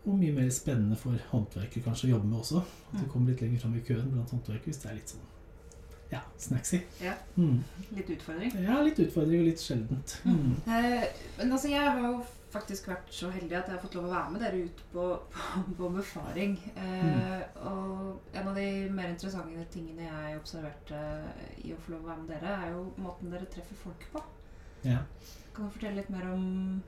Og 0.05 0.19
mye 0.21 0.33
mer 0.37 0.51
spennende 0.53 0.97
for 1.01 1.17
håndverket 1.31 1.85
kanskje 1.87 2.09
å 2.11 2.15
jobbe 2.17 2.29
med 2.29 2.39
også. 2.43 2.61
At 2.61 2.99
du 2.99 3.05
Mm. 3.07 3.11
kommer 3.13 3.31
litt 3.33 3.41
lenger 3.41 3.61
fram 3.61 3.75
i 3.79 3.81
køen 3.81 4.11
blant 4.13 4.31
håndverkere 4.31 4.65
hvis 4.69 4.83
det 4.83 4.91
er 4.91 4.95
litt 4.99 5.09
sånn 5.15 5.31
ja, 6.13 6.21
snacksy. 6.39 6.79
Ja. 7.03 7.15
Mm. 7.37 7.65
Litt 7.97 8.11
utfordring. 8.13 8.53
Ja, 8.63 8.83
litt 8.85 8.99
utfordring 9.01 9.41
og 9.41 9.47
litt 9.49 9.59
sjeldent. 9.65 10.19
Mm. 10.25 10.53
Eh, 10.69 11.07
men 11.39 11.53
altså, 11.53 11.69
jeg 11.73 11.81
har 11.81 11.99
jo 12.05 12.21
faktisk 12.53 12.87
vært 12.87 13.09
så 13.11 13.31
heldig 13.35 13.57
at 13.59 13.67
jeg 13.67 13.75
har 13.75 13.83
fått 13.83 13.97
lov 13.97 14.05
å 14.05 14.13
være 14.13 14.31
med 14.31 14.41
dere 14.45 14.61
ut 14.69 14.83
på, 14.93 15.07
på, 15.33 15.63
på 15.81 15.89
befaring. 15.97 16.53
Eh, 16.77 17.41
Og 17.65 18.21
en 18.37 18.49
av 18.49 18.55
de 18.55 18.69
mer 18.95 19.09
interessante 19.09 19.65
tingene 19.73 20.07
jeg 20.07 20.39
observerte 20.39 21.01
i 21.65 21.73
å 21.75 21.81
få 21.83 21.97
lov 21.97 22.05
å 22.05 22.13
være 22.13 22.21
med 22.23 22.31
dere, 22.37 22.55
er 22.69 22.71
jo 22.77 22.85
måten 23.03 23.31
dere 23.33 23.47
treffer 23.51 23.75
folk 23.83 24.07
på. 24.13 24.23
Ja. 24.85 25.01
Kan 25.57 25.67
du 25.67 25.71
fortelle 25.75 25.97
litt 25.97 26.11
mer 26.11 26.29
om, 26.31 26.83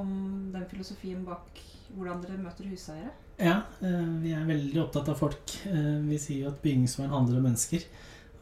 om 0.00 0.50
den 0.56 0.66
filosofien 0.72 1.22
bak 1.28 1.60
hvordan 1.94 2.22
dere 2.22 2.40
møter 2.42 2.68
huseiere? 2.70 3.12
Ja, 3.38 3.62
eh, 3.82 4.08
vi 4.22 4.32
er 4.34 4.46
veldig 4.46 4.80
opptatt 4.84 5.08
av 5.10 5.18
folk. 5.18 5.54
Eh, 5.66 6.00
Vi 6.08 6.18
sier 6.18 6.44
jo 6.44 6.50
at 6.52 6.62
bygningsvern 6.62 7.10
handler 7.10 7.38
om 7.40 7.48
mennesker. 7.48 7.86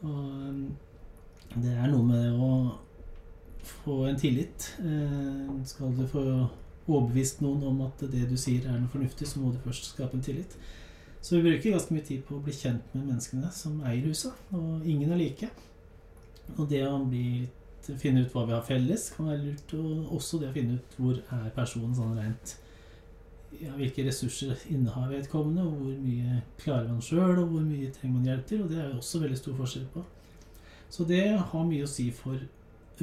Og 0.03 0.19
eh, 0.49 1.61
det 1.63 1.73
er 1.77 1.89
noe 1.89 2.05
med 2.05 2.21
det 2.23 2.33
å 2.33 2.51
få 3.63 4.03
en 4.09 4.19
tillit. 4.19 4.71
Skal 5.69 5.93
du 5.95 6.05
få 6.09 6.23
overbevist 6.87 7.41
noen 7.41 7.61
om 7.69 7.81
at 7.85 8.01
det 8.11 8.25
du 8.27 8.35
sier 8.35 8.65
er 8.67 8.79
noe 8.79 8.91
fornuftig, 8.91 9.27
så 9.29 9.39
må 9.39 9.51
du 9.53 9.59
først 9.63 9.93
skape 9.93 10.17
en 10.17 10.25
tillit. 10.25 10.57
Så 11.23 11.37
vi 11.37 11.45
bruker 11.45 11.71
ganske 11.77 11.93
mye 11.95 12.03
tid 12.03 12.25
på 12.27 12.35
å 12.35 12.43
bli 12.43 12.51
kjent 12.51 12.89
med 12.95 13.05
menneskene 13.05 13.51
som 13.55 13.77
eier 13.87 14.09
huset. 14.09 14.33
Og 14.51 14.83
ingen 14.83 15.13
er 15.13 15.21
like. 15.21 15.47
Og 16.57 16.65
det 16.69 16.81
å 16.89 16.97
bli 17.05 17.45
litt, 17.83 18.01
finne 18.01 18.23
ut 18.23 18.33
hva 18.33 18.45
vi 18.47 18.55
har 18.55 18.65
felles, 18.67 19.09
kan 19.15 19.29
være 19.29 19.43
lurt. 19.45 19.73
Og 19.77 20.17
også 20.17 20.39
det 20.41 20.49
å 20.49 20.55
finne 20.55 20.79
ut 20.79 20.97
hvor 20.97 21.21
er 21.37 21.49
personen 21.55 21.95
sånn 21.95 22.17
rent 22.19 22.57
ja, 23.61 23.71
hvilke 23.77 24.05
ressurser 24.07 24.55
innehar 24.71 25.09
vedkommende, 25.11 25.63
og 25.67 25.77
hvor 25.83 25.95
mye 26.03 26.41
klarer 26.61 26.89
man 26.89 27.01
sjøl, 27.05 27.37
og 27.43 27.47
hvor 27.53 27.61
mye 27.67 27.91
trenger 27.95 28.17
man 28.17 28.27
hjelp 28.31 28.45
til. 28.49 28.61
Og 28.65 28.69
det 28.73 28.79
er 28.81 28.89
jo 28.91 28.99
også 29.01 29.21
veldig 29.23 29.37
stor 29.39 29.55
forskjell 29.61 29.87
på. 29.93 30.03
Så 30.93 31.05
det 31.09 31.23
har 31.37 31.65
mye 31.69 31.85
å 31.87 31.89
si 31.89 32.09
for 32.13 32.37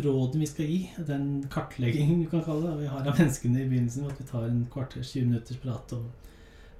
rådene 0.00 0.44
vi 0.44 0.46
skal 0.46 0.68
gi, 0.70 0.80
den 1.08 1.24
kartleggingen 1.50 2.20
vi 2.22 2.28
kan 2.30 2.44
kalle 2.46 2.68
det, 2.70 2.76
vi 2.84 2.90
har 2.92 3.02
av 3.10 3.18
menneskene 3.18 3.64
i 3.64 3.68
begynnelsen, 3.68 4.06
at 4.08 4.20
vi 4.22 4.26
tar 4.30 4.46
en 4.46 4.60
kvarters 4.72 5.10
20 5.16 5.26
minutters 5.32 5.58
prat 5.60 5.92
om 5.96 6.04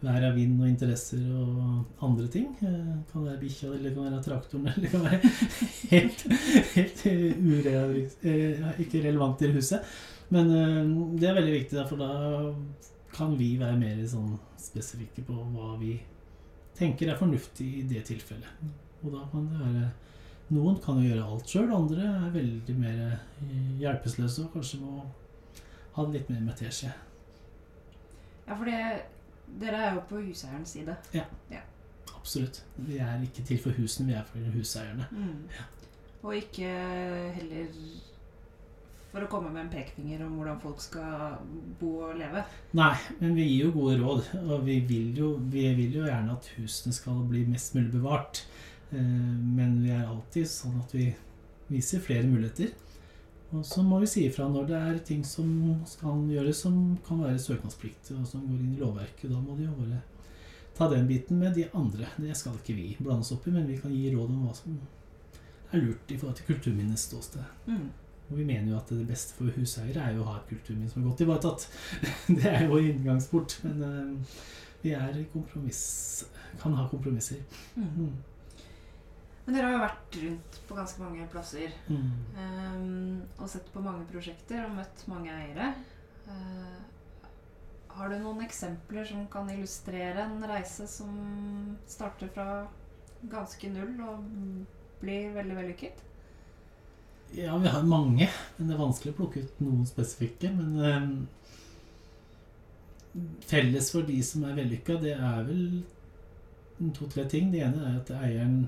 vær 0.00 0.24
av 0.30 0.36
vind 0.38 0.54
og 0.62 0.68
interesser 0.70 1.20
og 1.36 2.04
andre 2.06 2.28
ting. 2.32 2.46
Eh, 2.62 2.70
Det 2.70 3.10
kan 3.12 3.26
være 3.26 3.40
bikkja, 3.42 3.68
eller 3.74 3.88
det 3.88 3.94
kan 3.96 4.06
være 4.06 4.22
traktoren, 4.24 4.68
eller 4.70 4.86
det 4.86 4.92
kan 4.94 5.02
være 5.04 5.32
helt, 5.90 6.22
helt 6.76 7.02
urealis- 7.50 8.16
eh, 8.24 8.70
ikke 8.86 9.02
relevant 9.04 9.42
i 9.44 9.50
huset. 9.58 9.90
Men 10.30 10.54
eh, 10.54 11.18
det 11.20 11.28
er 11.28 11.36
veldig 11.36 11.56
viktig, 11.58 11.84
for 11.90 12.00
da 12.00 12.54
kan 13.20 13.36
vi 13.38 13.52
være 13.60 13.78
mer 13.78 14.00
sånn 14.08 14.32
spesifikke 14.60 15.24
på 15.28 15.36
hva 15.52 15.74
vi 15.80 15.94
tenker 16.78 17.12
er 17.12 17.18
fornuftig 17.20 17.68
i 17.82 17.88
det 17.88 18.06
tilfellet. 18.08 18.64
Og 19.04 19.12
da 19.14 19.26
kan 19.32 19.50
det 19.50 19.60
være 19.60 19.90
Noen 20.50 20.80
kan 20.82 20.96
jo 20.98 21.06
gjøre 21.06 21.26
alt 21.30 21.46
sjøl, 21.46 21.68
andre 21.70 22.08
er 22.10 22.32
veldig 22.34 22.74
mer 22.74 22.96
eh, 23.04 23.68
hjelpeløse 23.78 24.42
og 24.42 24.56
kanskje 24.56 24.80
må 24.82 25.04
ha 25.94 26.06
det 26.08 26.16
litt 26.16 26.32
mer 26.32 26.40
med 26.48 26.56
teskje. 26.58 26.90
Ja, 28.48 28.56
for 28.56 28.66
det, 28.66 28.80
dere 29.62 29.84
er 29.86 29.94
jo 29.94 30.02
på 30.10 30.24
huseierens 30.24 30.74
side. 30.74 30.96
Ja, 31.14 31.28
Absolutt. 32.20 32.64
Vi 32.76 32.98
er 32.98 33.22
ikke 33.22 33.44
til 33.46 33.62
for 33.62 33.78
husene, 33.78 34.10
vi 34.10 34.18
er 34.18 34.26
for 34.26 34.50
huseierne. 34.56 35.06
Og 36.22 36.34
ikke 36.36 36.68
heller 37.38 37.70
for 39.10 39.24
å 39.24 39.28
komme 39.30 39.50
med 39.50 39.64
en 39.64 39.72
pekefinger 39.72 40.22
om 40.24 40.36
hvordan 40.38 40.60
folk 40.62 40.82
skal 40.82 41.38
bo 41.80 41.92
og 42.06 42.18
leve. 42.18 42.44
Nei, 42.78 42.92
men 43.18 43.34
vi 43.38 43.46
gir 43.48 43.66
jo 43.66 43.72
gode 43.74 43.96
råd, 44.00 44.28
og 44.44 44.66
vi 44.66 44.78
vil 44.86 45.16
jo, 45.18 45.32
vi 45.50 45.66
vil 45.78 45.96
jo 46.00 46.04
gjerne 46.06 46.36
at 46.36 46.50
husene 46.56 46.94
skal 46.94 47.24
bli 47.30 47.42
mest 47.50 47.74
mulig 47.74 47.90
bevart. 47.96 48.44
Eh, 48.92 49.00
Men 49.00 49.80
vi 49.82 49.90
er 49.94 50.06
alltid 50.06 50.46
sånn 50.50 50.78
at 50.82 50.94
vi 50.94 51.10
viser 51.70 52.02
flere 52.02 52.28
muligheter. 52.30 52.70
Og 53.50 53.64
så 53.66 53.82
må 53.82 53.98
vi 53.98 54.06
si 54.06 54.22
ifra 54.28 54.46
når 54.46 54.68
det 54.68 54.78
er 54.78 54.98
ting 55.06 55.24
som 55.26 55.48
skal 55.90 56.22
gjøres 56.30 56.62
som 56.62 56.76
kan 57.06 57.18
være 57.24 57.38
søknadspliktig, 57.42 58.14
og 58.14 58.26
som 58.30 58.46
går 58.46 58.62
inn 58.62 58.76
i 58.76 58.80
lovverket. 58.82 59.26
Da 59.30 59.40
må 59.42 59.56
de 59.58 59.66
jo 59.66 59.74
bare 59.78 60.02
ta 60.76 60.86
den 60.92 61.08
biten 61.10 61.40
med 61.42 61.56
de 61.58 61.66
andre. 61.74 62.06
Det 62.16 62.36
skal 62.38 62.54
ikke 62.60 62.76
vi 62.78 62.92
blande 63.00 63.26
oss 63.26 63.32
opp 63.34 63.48
i, 63.50 63.54
men 63.54 63.66
vi 63.66 63.78
kan 63.80 63.90
gi 63.94 64.12
råd 64.14 64.30
om 64.30 64.44
hva 64.46 64.54
som 64.54 64.78
er 65.72 65.82
lurt 65.82 66.14
i 66.14 66.18
forhold 66.18 66.38
til 66.38 66.46
kulturminnets 66.52 67.08
ståsted. 67.10 67.42
Mm. 67.66 67.90
Og 68.30 68.38
vi 68.38 68.46
mener 68.46 68.70
jo 68.70 68.78
at 68.78 68.90
det 68.94 69.06
beste 69.08 69.34
for 69.34 69.50
huseiere 69.58 70.04
er 70.06 70.14
jo 70.14 70.22
å 70.22 70.30
ha 70.30 70.38
et 70.38 70.50
kulturminne 70.52 70.90
som 70.90 71.02
er 71.02 71.08
godt 71.10 71.22
ivaretatt. 71.24 71.68
Det 72.38 72.46
er 72.46 72.66
jo 72.68 72.78
inngangsport, 72.78 73.56
men 73.66 73.82
eh, 73.86 74.36
vi 74.84 74.92
er 74.96 75.18
kompromiss 75.32 75.82
kan 76.60 76.74
ha 76.74 76.88
kompromisser. 76.88 77.42
Mm. 77.74 78.16
Men 79.44 79.56
dere 79.56 79.66
har 79.66 79.74
jo 79.74 79.82
vært 79.82 80.16
rundt 80.22 80.58
på 80.68 80.76
ganske 80.78 81.02
mange 81.02 81.26
plasser 81.32 81.72
Mm. 81.88 82.10
um, 82.36 83.22
og 83.38 83.48
sett 83.50 83.70
på 83.72 83.82
mange 83.82 84.06
prosjekter 84.10 84.64
og 84.66 84.76
møtt 84.76 85.06
mange 85.10 85.32
eiere. 85.34 85.72
Uh, 86.28 86.78
har 87.90 88.08
du 88.12 88.18
noen 88.20 88.44
eksempler 88.44 89.04
som 89.08 89.24
kan 89.32 89.50
illustrere 89.50 90.22
en 90.22 90.44
reise 90.46 90.86
som 90.88 91.10
starter 91.90 92.30
fra 92.34 92.68
ganske 93.32 93.72
null 93.72 93.96
og 94.06 94.28
blir 95.00 95.34
veldig 95.34 95.56
vellykket? 95.58 96.04
Ja, 97.36 97.58
vi 97.58 97.68
har 97.68 97.82
mange, 97.86 98.26
men 98.56 98.66
det 98.68 98.74
er 98.74 98.80
vanskelig 98.80 99.12
å 99.12 99.18
plukke 99.20 99.44
ut 99.44 99.60
noen 99.62 99.86
spesifikke. 99.86 100.50
Men 100.50 100.70
eh, 100.82 101.04
felles 103.46 103.90
for 103.94 104.06
de 104.06 104.18
som 104.26 104.44
er 104.48 104.56
vellykka, 104.58 104.98
det 105.02 105.14
er 105.14 105.44
vel 105.46 106.90
to-tre 106.96 107.26
ting. 107.30 107.52
Det 107.52 107.62
ene 107.66 107.84
er 107.86 108.00
at 108.00 108.10
eieren 108.18 108.64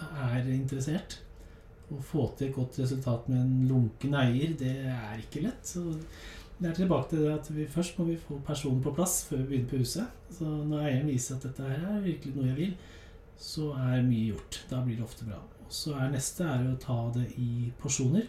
er 0.00 0.48
interessert. 0.54 1.18
Å 1.92 2.00
få 2.00 2.30
til 2.38 2.48
et 2.48 2.56
godt 2.56 2.78
resultat 2.80 3.28
med 3.28 3.42
en 3.42 3.68
lunken 3.68 4.16
eier, 4.16 4.54
det 4.58 4.76
er 4.88 5.20
ikke 5.20 5.44
lett. 5.44 5.68
Så 5.68 5.84
det 6.62 6.70
er 6.70 6.78
tilbake 6.78 7.10
til 7.10 7.26
det 7.26 7.34
at 7.34 7.48
vi 7.52 7.68
først 7.68 7.98
må 7.98 8.08
vi 8.08 8.16
få 8.20 8.38
personen 8.46 8.80
på 8.84 8.94
plass 8.96 9.20
før 9.28 9.42
vi 9.42 9.48
begynner 9.50 9.72
på 9.72 9.82
huset. 9.82 10.20
Så 10.32 10.48
når 10.48 10.86
eieren 10.86 11.10
viser 11.12 11.36
at 11.36 11.48
dette 11.48 11.68
her 11.68 11.88
er 11.96 12.04
virkelig 12.06 12.36
noe 12.38 12.48
jeg 12.52 12.60
vil, 12.60 12.76
så 13.42 13.72
er 13.76 14.06
mye 14.06 14.30
gjort. 14.30 14.62
Da 14.70 14.80
blir 14.86 14.96
det 14.96 15.04
ofte 15.04 15.28
bra. 15.28 15.42
Så 15.72 15.94
er 15.96 16.12
neste 16.12 16.44
er 16.44 16.66
å 16.68 16.78
ta 16.80 16.98
det 17.14 17.30
i 17.40 17.70
porsjoner. 17.80 18.28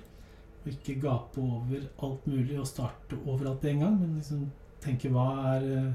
Og 0.63 0.69
ikke 0.71 1.01
gape 1.03 1.43
over 1.43 1.83
alt 2.05 2.27
mulig 2.29 2.55
og 2.59 2.69
starte 2.69 3.19
overalt 3.25 3.59
på 3.61 3.73
en 3.73 3.83
gang, 3.83 3.97
men 3.99 4.15
liksom 4.19 4.45
tenke 4.83 5.11
hva 5.11 5.27
er 5.57 5.67
eh, 5.67 5.91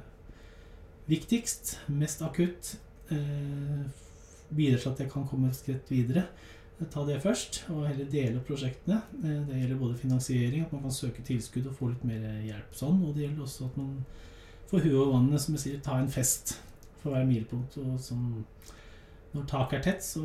viktigst, 1.08 1.78
mest 1.96 2.20
akutt, 2.24 2.74
eh, 3.12 3.82
bidrar 4.48 4.82
til 4.82 4.92
at 4.92 5.02
jeg 5.04 5.12
kan 5.12 5.26
komme 5.28 5.48
et 5.48 5.56
skritt 5.56 5.88
videre. 5.92 6.26
Ta 6.92 7.02
det 7.08 7.18
først, 7.24 7.64
og 7.74 7.88
heller 7.88 8.06
dele 8.12 8.38
opp 8.38 8.46
prosjektene. 8.48 9.00
Eh, 9.22 9.40
Det 9.48 9.62
gjelder 9.62 9.80
både 9.80 9.98
finansiering, 10.04 10.66
at 10.66 10.72
man 10.72 10.84
kan 10.84 10.94
søke 10.94 11.24
tilskudd 11.24 11.66
og 11.72 11.76
få 11.80 11.88
litt 11.94 12.04
mer 12.04 12.28
hjelp 12.44 12.76
sånn, 12.76 13.00
og 13.04 13.14
det 13.16 13.24
gjelder 13.24 13.48
også 13.48 13.70
at 13.70 13.80
man 13.80 14.04
får 14.68 14.84
huet 14.84 14.98
over 15.00 15.12
vannet, 15.16 15.40
som 15.40 15.56
jeg 15.56 15.64
sier, 15.64 15.80
ta 15.80 15.96
en 15.98 16.12
fest 16.12 16.58
for 17.00 17.14
hver 17.14 17.24
milepunkt 17.24 17.78
Og 17.78 17.98
som 18.00 18.44
når 19.35 19.44
taket 19.50 19.78
er 19.78 19.82
tett, 19.90 20.04
så 20.04 20.23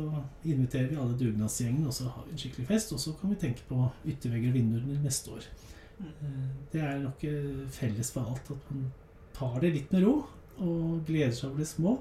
inviterer 0.48 0.88
vi 0.88 0.96
alle 0.96 1.16
dugnadsgjengene, 1.20 1.90
og 1.90 1.92
så 1.96 2.08
har 2.08 2.24
vi 2.24 2.32
en 2.32 2.40
skikkelig 2.40 2.66
fest. 2.70 2.92
Og 2.96 3.02
så 3.02 3.12
kan 3.20 3.34
vi 3.34 3.40
tenke 3.42 3.66
på 3.68 3.80
yttervegger 4.08 4.52
og 4.52 4.56
vinduer 4.58 5.02
neste 5.04 5.34
år. 5.36 5.48
Mm. 5.98 6.08
Eh, 6.08 6.50
Det 6.72 6.80
er 6.82 6.98
nok 7.02 7.24
eh, 7.28 7.68
felles 7.70 8.10
for 8.14 8.32
alt 8.32 8.50
at 8.50 8.70
man 8.72 8.86
tar 9.36 9.60
det 9.60 9.74
litt 9.74 9.92
med 9.92 10.06
ro, 10.06 10.18
og 10.58 11.00
gleder 11.06 11.34
seg 11.34 11.50
over 11.50 11.64
det 11.64 11.68
små, 11.68 11.98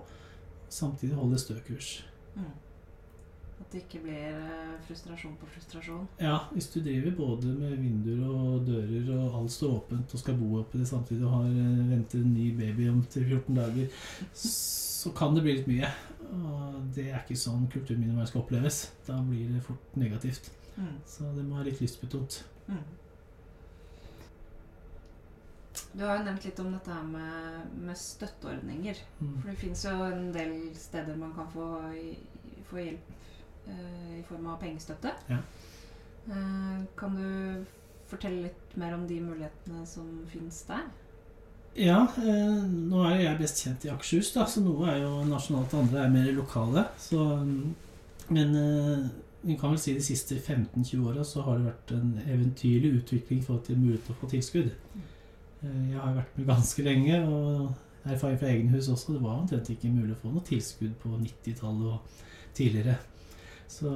samtidig 0.69 1.17
holder 1.17 1.41
stø 1.41 1.57
kurs. 1.67 1.89
Mm. 2.37 2.53
At 3.63 3.67
det 3.73 3.83
ikke 3.83 4.01
blir 4.05 4.23
eh, 4.31 4.71
frustrasjon 4.87 5.35
på 5.41 5.49
frustrasjon. 5.53 6.07
Ja, 6.21 6.37
hvis 6.53 6.71
du 6.73 6.79
driver 6.79 7.17
både 7.19 7.51
med 7.57 7.75
vinduer 7.83 8.23
og 8.31 8.65
dører, 8.67 9.11
og 9.17 9.41
alt 9.41 9.51
står 9.51 9.75
åpent 9.81 10.15
og 10.15 10.23
skal 10.23 10.39
bo 10.39 10.55
oppi 10.61 10.79
det 10.81 10.87
samtidig 10.89 11.27
og 11.27 11.35
har 11.35 11.51
venter 11.91 12.23
en 12.23 12.33
ny 12.33 12.49
baby 12.57 12.89
om 12.89 13.03
til 13.11 13.27
14 13.27 13.59
dager, 13.59 13.87
så 15.03 15.11
kan 15.11 15.35
det 15.35 15.43
bli 15.43 15.57
litt 15.57 15.69
mye. 15.69 15.91
Og 16.33 16.81
det 16.95 17.09
er 17.11 17.21
ikke 17.21 17.37
sånn 17.37 17.67
kulturminnevern 17.71 18.29
skal 18.29 18.43
oppleves. 18.43 18.85
Da 19.07 19.19
blir 19.25 19.51
det 19.51 19.63
fort 19.65 19.97
negativt. 19.99 20.49
Mm. 20.77 20.99
Så 21.05 21.29
det 21.35 21.43
må 21.45 21.59
være 21.59 21.71
litt 21.71 21.83
lystbetont. 21.83 22.39
Mm. 22.69 22.83
Du 25.93 26.05
har 26.05 26.17
jo 26.17 26.25
nevnt 26.25 26.47
litt 26.47 26.61
om 26.63 26.71
dette 26.73 26.93
her 26.93 27.03
med, 27.05 27.75
med 27.85 27.99
støtteordninger. 27.99 29.03
Mm. 29.19 29.35
For 29.41 29.51
det 29.51 29.59
fins 29.59 29.85
jo 29.85 29.93
en 30.07 30.31
del 30.33 30.55
steder 30.79 31.19
man 31.19 31.35
kan 31.35 31.51
få, 31.53 31.67
få 32.69 32.81
hjelp 32.81 33.13
eh, 33.67 34.09
i 34.21 34.23
form 34.29 34.49
av 34.53 34.59
pengestøtte. 34.63 35.13
Ja. 35.29 35.41
Eh, 36.31 36.83
kan 36.97 37.19
du 37.19 37.65
fortelle 38.09 38.47
litt 38.47 38.75
mer 38.79 38.95
om 38.95 39.05
de 39.09 39.19
mulighetene 39.21 39.85
som 39.89 40.09
fins 40.31 40.63
der? 40.69 40.87
Ja, 41.73 42.03
eh, 42.21 42.65
nå 42.69 42.99
er 43.01 43.15
jo 43.15 43.23
jeg 43.23 43.39
best 43.39 43.63
kjent 43.63 43.85
i 43.87 43.89
Akershus, 43.89 44.29
da, 44.35 44.45
så 44.45 44.61
noe 44.61 44.85
er 44.91 44.99
jo 45.01 45.23
nasjonalt, 45.25 45.73
andre 45.73 46.03
er 46.03 46.11
mer 46.13 46.27
lokale. 46.35 46.83
Så, 47.01 47.23
men 48.29 48.53
eh, 48.59 49.07
vi 49.41 49.55
kan 49.57 49.73
vel 49.73 49.81
si 49.81 49.95
de 49.97 50.03
siste 50.05 50.37
15-20 50.37 51.07
åra 51.09 51.25
så 51.25 51.41
har 51.47 51.57
det 51.57 51.71
vært 51.71 51.95
en 51.97 52.13
eventyrlig 52.27 52.93
utvikling 52.99 53.41
forhold 53.43 53.65
til 53.65 53.81
mulighet 53.81 54.05
til 54.05 54.13
å 54.13 54.19
få 54.21 54.29
tilskudd. 54.35 54.69
Eh, 54.69 55.81
jeg 55.95 55.97
har 55.97 56.13
vært 56.19 56.37
med 56.37 56.51
ganske 56.53 56.85
lenge, 56.85 57.23
og 57.25 58.05
erfaring 58.05 58.39
fra 58.39 58.53
egenhus 58.53 58.91
også. 58.93 59.17
Det 59.17 59.25
var 59.25 59.41
omtrent 59.41 59.73
ikke 59.73 59.91
mulig 59.95 60.13
å 60.13 60.21
få 60.21 60.35
noe 60.35 60.45
tilskudd 60.45 60.93
på 61.01 61.17
90-tallet 61.17 61.89
og 61.89 62.23
tidligere. 62.53 62.99
Så 63.73 63.89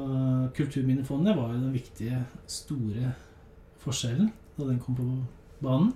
Kulturminnefondet 0.58 1.38
var 1.38 1.54
jo 1.54 1.62
den 1.62 1.76
viktige, 1.78 2.24
store 2.50 3.14
forskjellen 3.84 4.32
da 4.58 4.66
den 4.66 4.80
kom 4.82 4.98
på 4.98 5.06
banen. 5.62 5.92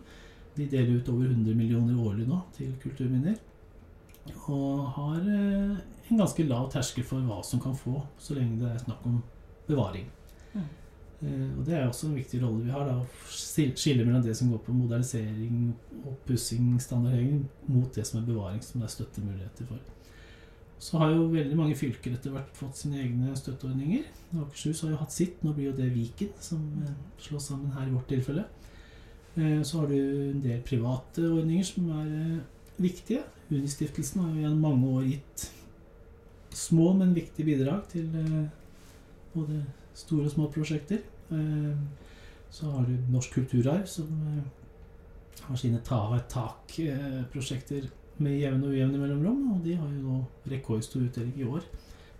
De 0.58 0.68
deler 0.68 1.00
ut 1.00 1.10
over 1.10 1.30
100 1.30 1.56
millioner 1.56 2.00
årlig 2.00 2.28
nå 2.28 2.42
til 2.56 2.74
kulturminner. 2.82 3.38
Og 4.52 4.84
har 4.98 5.22
eh, 5.22 5.78
en 6.12 6.20
ganske 6.20 6.46
lav 6.46 6.70
terskel 6.74 7.06
for 7.08 7.24
hva 7.26 7.40
som 7.46 7.62
kan 7.64 7.76
få, 7.78 8.02
så 8.22 8.36
lenge 8.38 8.60
det 8.62 8.70
er 8.70 8.84
snakk 8.84 9.06
om 9.10 9.22
bevaring. 9.70 10.10
Mm. 10.54 10.68
Eh, 11.22 11.48
og 11.58 11.64
det 11.66 11.78
er 11.78 11.88
også 11.88 12.10
en 12.10 12.18
viktig 12.18 12.42
rolle 12.44 12.66
vi 12.66 12.74
har, 12.74 12.86
da, 12.88 12.98
å 12.98 13.72
skille 13.78 14.06
mellom 14.06 14.24
det 14.26 14.36
som 14.38 14.52
går 14.52 14.62
på 14.66 14.76
modernisering, 14.76 15.72
oppussing, 16.10 16.76
standardheving, 16.82 17.46
mot 17.70 17.90
det 17.96 18.06
som 18.10 18.22
er 18.22 18.30
bevaring, 18.30 18.62
som 18.66 18.82
det 18.82 18.90
er 18.90 18.96
støttemuligheter 18.98 19.70
for. 19.70 19.82
Så 20.82 20.98
har 20.98 21.12
jo 21.14 21.28
veldig 21.30 21.58
mange 21.60 21.78
fylker 21.78 22.16
etter 22.16 22.34
hvert 22.34 22.56
fått 22.58 22.80
sine 22.80 23.04
egne 23.04 23.36
støtteordninger. 23.38 24.08
Akershus 24.34 24.82
har 24.82 24.96
jo 24.96 25.02
hatt 25.04 25.14
sitt, 25.14 25.44
nå 25.46 25.54
blir 25.54 25.70
jo 25.70 25.78
det 25.78 25.92
Viken 25.94 26.34
som 26.42 26.64
eh, 26.82 26.96
slås 27.22 27.52
sammen 27.52 27.74
her 27.76 27.86
i 27.86 27.94
vårt 27.94 28.10
tilfelle. 28.10 28.48
Eh, 29.38 29.64
Så 29.64 29.80
har 29.80 29.88
du 29.88 29.96
en 30.32 30.42
del 30.44 30.62
private 30.62 31.24
ordninger 31.32 31.64
som 31.64 31.90
er 31.90 32.08
eh, 32.08 32.40
viktige. 32.78 33.24
Unistiftelsen 33.52 34.22
har 34.22 34.30
jo 34.34 34.42
gjennom 34.42 34.66
mange 34.66 34.88
år 34.88 35.08
gitt 35.08 35.46
små, 36.52 36.94
men 36.94 37.16
viktige 37.16 37.46
bidrag 37.46 37.88
til 37.92 38.10
eh, 38.16 38.50
både 39.34 39.64
store 39.94 40.26
og 40.26 40.32
små 40.32 40.50
prosjekter. 40.52 41.00
Så 42.52 42.68
har 42.68 42.84
du 42.84 42.98
Norsk 43.12 43.32
kulturarv, 43.34 43.86
som 43.88 44.10
har 45.42 45.56
sine 45.56 45.80
ta 45.84 45.96
av 45.96 46.18
tak-prosjekter 46.28 47.88
med 48.18 48.36
jevne 48.42 48.68
og 48.68 48.74
ujevne 48.76 49.00
mellomrom. 49.00 49.46
Og 49.54 49.62
de 49.64 49.78
har 49.80 49.88
jo 49.94 50.02
nå 50.02 50.18
rekordstor 50.52 51.06
utdeling 51.06 51.40
i 51.40 51.48
år, 51.48 51.64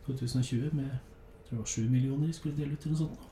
2020, 0.08 0.72
med 0.72 0.88
jeg 0.88 1.50
tror 1.50 1.58
det 1.58 1.60
var 1.60 1.74
7 1.74 1.90
millioner 1.90 2.28
de 2.28 2.34
skulle 2.34 2.56
dele 2.56 2.78
ut 2.78 2.86
eller 2.86 2.96
noe 2.96 3.04
sånt. 3.04 3.20
nå. 3.20 3.31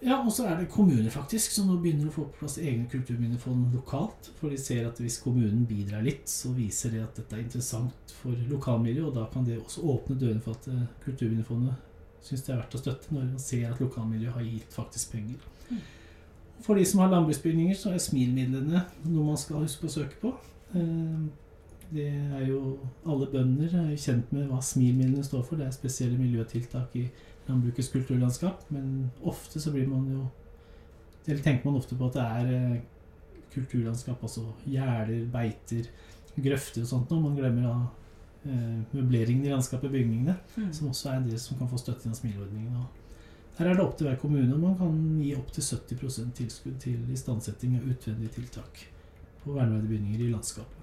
Ja, 0.00 0.16
og 0.24 0.32
så 0.32 0.46
er 0.48 0.56
det 0.56 0.70
kommuner 0.72 1.10
faktisk 1.12 1.52
som 1.52 1.68
nå 1.68 1.76
begynner 1.82 2.08
å 2.08 2.14
få 2.14 2.22
på 2.30 2.40
plass 2.40 2.56
egne 2.62 2.86
kulturminnefond 2.88 3.74
lokalt. 3.76 4.30
For 4.38 4.48
de 4.48 4.56
ser 4.60 4.86
at 4.88 5.00
hvis 5.02 5.18
kommunen 5.20 5.66
bidrar 5.68 6.04
litt, 6.06 6.24
så 6.30 6.54
viser 6.56 6.94
det 6.94 7.02
at 7.04 7.20
dette 7.20 7.36
er 7.36 7.42
interessant 7.44 8.14
for 8.22 8.32
lokalmiljøet. 8.48 9.10
Og 9.10 9.18
da 9.18 9.26
kan 9.32 9.44
det 9.44 9.58
også 9.60 9.84
åpne 9.92 10.16
dørene 10.20 10.40
for 10.44 10.56
at 10.56 10.70
eh, 10.72 10.86
Kulturminnefondet 11.04 11.86
syns 12.24 12.46
det 12.46 12.54
er 12.54 12.62
verdt 12.62 12.76
å 12.76 12.80
støtte, 12.80 13.12
når 13.12 13.28
man 13.28 13.44
ser 13.44 13.68
at 13.70 13.80
lokalmiljøet 13.80 14.36
har 14.38 14.48
gitt 14.48 14.74
faktisk 14.76 15.12
penger. 15.12 15.44
Mm. 15.68 15.84
For 16.64 16.76
de 16.76 16.84
som 16.88 17.00
har 17.00 17.12
landbruksbygninger, 17.12 17.76
så 17.76 17.92
er 17.94 18.02
SMIL-midlene 18.04 18.82
noe 19.08 19.28
man 19.30 19.38
skal 19.40 19.62
huske 19.64 19.88
å 19.88 19.94
søke 20.00 20.16
på. 20.24 20.34
Eh, 20.76 21.28
Det 21.90 22.06
er 22.06 22.44
jo 22.46 22.78
Alle 23.04 23.26
bønder 23.26 23.72
er 23.74 23.88
jo 23.90 23.96
kjent 23.98 24.28
med 24.32 24.46
hva 24.46 24.60
SMIL-midlene 24.62 25.24
står 25.26 25.42
for. 25.42 25.56
Det 25.58 25.66
er 25.66 25.74
spesielle 25.74 26.18
miljøtiltak 26.18 26.94
i 26.96 27.08
landbrukets 27.48 27.88
kulturlandskap, 27.92 28.66
men 28.70 29.10
ofte 29.26 29.60
så 29.60 29.72
blir 29.74 29.88
man 29.88 30.06
jo 30.12 30.26
Eller 31.26 31.42
tenker 31.44 31.66
man 31.68 31.76
ofte 31.76 31.94
på 31.94 32.06
at 32.08 32.14
det 32.16 32.22
er 32.22 32.46
eh, 32.56 32.80
kulturlandskap, 33.52 34.22
altså 34.22 34.46
gjerder, 34.66 35.26
beiter, 35.30 35.90
grøfter 36.36 36.82
og 36.82 36.88
sånt, 36.88 37.10
noe. 37.10 37.20
man 37.20 37.36
glemmer 37.36 37.66
da 37.66 37.74
eh, 38.48 38.78
møbleringen 38.94 39.44
i 39.44 39.52
landskapet, 39.52 39.92
bygningene, 39.92 40.36
Mm. 40.56 40.72
som 40.72 40.88
også 40.88 41.10
er 41.10 41.16
en 41.20 41.28
del 41.28 41.38
som 41.38 41.58
kan 41.58 41.68
få 41.68 41.78
støtte 41.78 42.06
gjennom 42.08 42.16
smileordningen. 42.18 42.80
Her 43.58 43.66
er 43.68 43.74
det 43.76 43.84
opp 43.84 43.96
til 43.98 44.08
hver 44.08 44.16
kommune, 44.16 44.54
og 44.54 44.60
man 44.60 44.76
kan 44.78 44.96
gi 45.20 45.34
opptil 45.36 45.62
70% 45.62 46.32
tilskudd 46.40 46.80
til 46.80 47.12
istandsetting 47.12 47.76
av 47.76 47.84
utvendige 47.92 48.32
tiltak 48.38 48.86
på 49.44 49.52
verneverdige 49.52 49.92
bygninger 49.92 50.24
i 50.24 50.32
landskapet. 50.32 50.79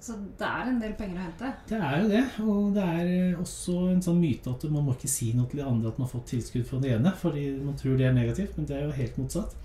Så 0.00 0.14
det 0.40 0.46
er 0.48 0.68
en 0.70 0.78
del 0.80 0.94
penger 0.96 1.18
å 1.18 1.24
hente. 1.26 1.48
Det 1.68 1.76
er 1.76 1.96
jo 2.00 2.06
det, 2.08 2.22
og 2.40 2.68
det 2.76 2.84
er 2.88 3.40
også 3.40 3.74
en 3.90 4.00
sånn 4.04 4.20
myte 4.22 4.52
at 4.54 4.62
man 4.72 4.86
må 4.86 4.94
ikke 4.96 5.10
si 5.12 5.34
noe 5.36 5.50
til 5.50 5.60
de 5.60 5.66
andre 5.68 5.90
at 5.90 5.98
man 6.00 6.08
har 6.08 6.14
fått 6.14 6.30
tilskudd 6.32 6.64
fra 6.70 6.80
det 6.80 6.94
ene, 6.96 7.12
fordi 7.20 7.42
man 7.60 7.76
tror 7.76 7.98
det 8.00 8.06
er 8.08 8.16
negativt, 8.16 8.56
men 8.56 8.68
det 8.70 8.78
er 8.78 8.86
jo 8.86 8.96
helt 8.96 9.20
motsatt. 9.20 9.56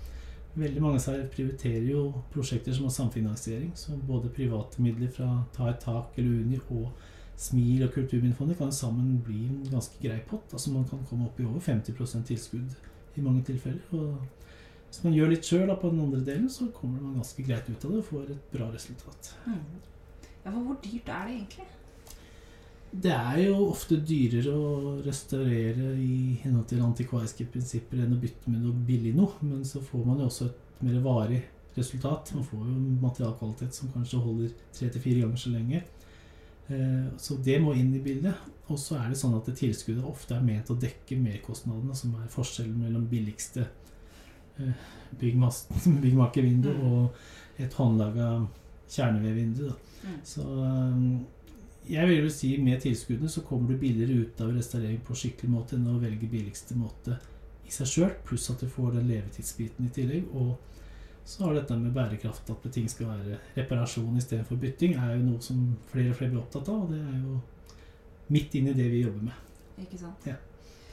Veldig 0.56 0.82
mange 0.84 1.00
av 1.00 1.04
seg 1.04 1.24
prioriterer 1.32 1.88
jo 1.88 2.02
prosjekter 2.32 2.76
som 2.76 2.88
har 2.88 2.94
samfinansiering, 2.94 3.72
så 3.76 3.96
både 4.08 4.32
private 4.36 4.84
midler 4.84 5.10
fra 5.12 5.30
Ta 5.56 5.70
et 5.72 5.80
tak 5.84 6.16
eller 6.20 6.44
Uni 6.44 6.60
og 6.68 6.86
Smil 7.36 7.84
og 7.84 7.92
Kulturminnefondet 7.92 8.56
kan 8.60 8.72
sammen 8.72 9.18
bli 9.24 9.42
en 9.44 9.64
ganske 9.68 10.00
grei 10.00 10.22
pott. 10.28 10.48
Altså 10.52 10.72
Man 10.72 10.86
kan 10.88 11.04
komme 11.08 11.28
opp 11.28 11.40
i 11.40 11.44
over 11.44 11.60
50% 11.60 12.24
tilskudd 12.28 12.76
i 13.16 13.24
mange 13.24 13.44
tilfeller. 13.44 13.84
og 13.92 14.16
Hvis 14.88 15.02
man 15.04 15.16
gjør 15.16 15.32
litt 15.32 15.44
sjøl 15.44 15.76
på 15.76 15.92
den 15.92 16.00
andre 16.06 16.24
delen, 16.24 16.48
så 16.48 16.70
kommer 16.72 17.02
man 17.04 17.20
ganske 17.20 17.44
greit 17.44 17.68
ut 17.68 17.84
av 17.84 17.92
det 17.92 18.00
og 18.00 18.08
får 18.08 18.32
et 18.32 18.48
bra 18.52 18.70
resultat. 18.72 19.34
Mm. 19.44 19.60
Ja, 20.46 20.52
for 20.52 20.62
hvor 20.62 20.78
dyrt 20.84 21.08
er 21.10 21.26
det 21.26 21.34
egentlig? 21.40 21.66
Det 23.02 23.10
er 23.12 23.40
jo 23.42 23.56
ofte 23.66 23.98
dyrere 24.06 24.52
å 24.54 24.92
restaurere 25.04 25.90
i 25.98 26.36
henhold 26.44 26.68
til 26.70 26.84
antikvariske 26.86 27.48
prinsipper 27.50 28.04
enn 28.04 28.14
å 28.14 28.20
bytte 28.22 28.48
med 28.52 28.62
noe 28.62 28.84
billig 28.86 29.10
noe, 29.16 29.34
men 29.42 29.64
så 29.66 29.82
får 29.84 30.04
man 30.06 30.22
jo 30.22 30.28
også 30.30 30.46
et 30.46 30.84
mer 30.86 31.00
varig 31.04 31.40
resultat. 31.76 32.30
Man 32.38 32.46
får 32.46 32.62
jo 32.62 32.76
materialkvalitet 33.02 33.74
som 33.76 33.90
kanskje 33.92 34.22
holder 34.22 34.52
tre 34.72 34.88
til 34.94 35.02
fire 35.02 35.24
ganger 35.24 35.42
så 35.42 35.52
lenge. 35.52 35.82
Eh, 36.70 37.08
så 37.20 37.36
det 37.42 37.58
må 37.62 37.74
inn 37.76 37.90
i 37.98 38.02
bildet. 38.04 38.38
Og 38.70 38.78
så 38.80 38.96
er 38.98 39.10
det 39.10 39.18
sånn 39.20 39.34
at 39.36 39.50
det 39.50 39.58
tilskuddet 39.60 40.06
ofte 40.06 40.34
er 40.38 40.46
ment 40.46 40.70
å 40.72 40.78
dekke 40.78 41.18
merkostnadene, 41.20 41.94
som 41.94 42.14
er 42.22 42.30
forskjellen 42.32 42.78
mellom 42.86 43.04
billigste 43.10 43.66
eh, 44.62 44.86
byggmakervindu 45.20 46.70
Mm. 46.70 46.86
og 46.92 47.60
et 47.62 47.74
håndlaga 47.74 48.30
kjernevedvindu. 48.88 49.70
da. 49.70 49.74
Mm. 50.06 50.20
Så 50.24 50.42
um, 50.42 51.26
jeg 51.86 52.08
vil 52.08 52.24
jo 52.24 52.30
si 52.34 52.56
med 52.62 52.80
tilskuddene 52.82 53.30
så 53.30 53.42
kommer 53.46 53.72
du 53.72 53.78
billigere 53.78 54.22
ut 54.22 54.40
av 54.42 54.52
restaurering 54.54 55.00
på 55.06 55.14
skikkelig 55.14 55.50
måte 55.52 55.76
enn 55.76 55.86
å 55.90 56.00
velge 56.02 56.28
billigste 56.30 56.74
måte 56.78 57.18
i 57.66 57.72
seg 57.74 57.90
sjøl, 57.90 58.14
pluss 58.26 58.48
at 58.50 58.62
du 58.62 58.70
får 58.70 58.96
den 58.96 59.10
levetidsbiten 59.10 59.86
i 59.86 59.92
tillegg. 59.94 60.30
Og 60.34 60.56
så 61.26 61.44
har 61.44 61.56
dette 61.56 61.76
med 61.78 61.94
bærekraft, 61.94 62.50
at 62.50 62.66
ting 62.74 62.86
skal 62.90 63.10
være 63.10 63.38
reparasjon 63.56 64.18
istedenfor 64.18 64.58
bytting, 64.62 64.94
er 64.94 65.16
jo 65.16 65.24
noe 65.26 65.42
som 65.42 65.62
flere 65.90 66.12
og 66.12 66.18
flere 66.20 66.34
blir 66.34 66.42
opptatt 66.44 66.68
av, 66.70 66.84
og 66.84 66.92
det 66.92 67.00
er 67.02 67.16
jo 67.18 67.40
midt 68.34 68.54
inn 68.58 68.70
i 68.70 68.76
det 68.76 68.86
vi 68.92 69.02
jobber 69.02 69.26
med. 69.26 69.40
Ikke 69.82 69.98
sant? 69.98 70.28
Ja. 70.30 70.36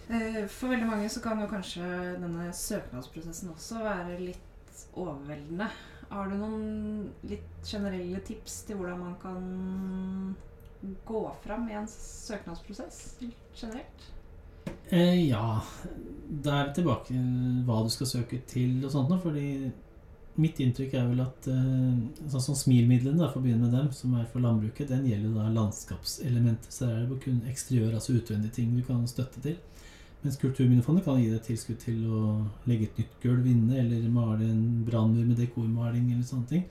Eh, 0.10 0.42
For 0.50 0.74
veldig 0.74 0.90
mange 0.90 1.10
så 1.10 1.22
kan 1.24 1.42
jo 1.42 1.50
kanskje 1.52 1.86
denne 2.22 2.50
søknadsprosessen 2.58 3.54
også 3.54 3.84
være 3.86 4.18
litt 4.22 4.86
overveldende. 4.98 5.70
Har 6.14 6.30
du 6.30 6.36
noen 6.38 6.66
litt 7.26 7.66
generelle 7.66 8.20
tips 8.26 8.60
til 8.68 8.78
hvordan 8.78 9.00
man 9.02 9.16
kan 9.22 10.98
gå 11.08 11.22
fram 11.42 11.66
i 11.72 11.78
en 11.80 11.88
søknadsprosess 11.90 13.00
generelt? 13.22 14.12
Eh, 14.94 15.30
ja, 15.30 15.64
da 16.30 16.60
er 16.60 16.70
vi 16.70 16.76
tilbake 16.78 17.08
til 17.08 17.64
hva 17.66 17.80
du 17.82 17.90
skal 17.94 18.10
søke 18.12 18.44
til 18.48 18.84
og 18.84 18.92
sånt 18.94 19.16
fordi 19.24 19.48
mitt 20.42 20.60
inntrykk 20.62 20.96
er 20.98 21.10
vel 21.10 21.22
at 21.24 21.48
eh, 21.50 22.30
sånn 22.30 22.46
som 22.48 22.58
SMIL-midlene, 22.58 23.28
for 23.30 23.40
å 23.40 23.44
begynne 23.46 23.68
med 23.68 23.76
dem, 23.78 23.90
som 23.94 24.16
er 24.18 24.26
for 24.32 24.42
landbruket, 24.42 24.90
den 24.90 25.06
gjelder 25.10 25.36
da 25.38 25.50
landskapselementer, 25.54 26.74
så 26.74 26.90
er 26.90 27.04
det 27.10 27.20
kun 27.26 27.44
eksteriør, 27.50 27.94
altså 27.98 28.18
utvendige 28.18 28.58
ting 28.58 28.74
du 28.74 28.82
kan 28.86 29.04
støtte 29.10 29.44
til. 29.46 29.60
Mens 30.24 30.40
Kulturminnefondet 30.40 31.04
kan 31.04 31.20
gi 31.20 31.28
deg 31.28 31.44
tilskudd 31.44 31.82
til 31.84 32.04
å 32.08 32.24
legge 32.70 32.88
et 32.88 33.00
nytt 33.02 33.16
gulv 33.24 33.48
inne, 33.52 33.76
eller 33.82 34.08
male 34.12 34.48
en 34.48 34.84
brannmur 34.88 35.26
med 35.28 35.40
dekormaling 35.42 36.14
eller 36.14 36.24
sånne 36.28 36.48
ting. 36.48 36.66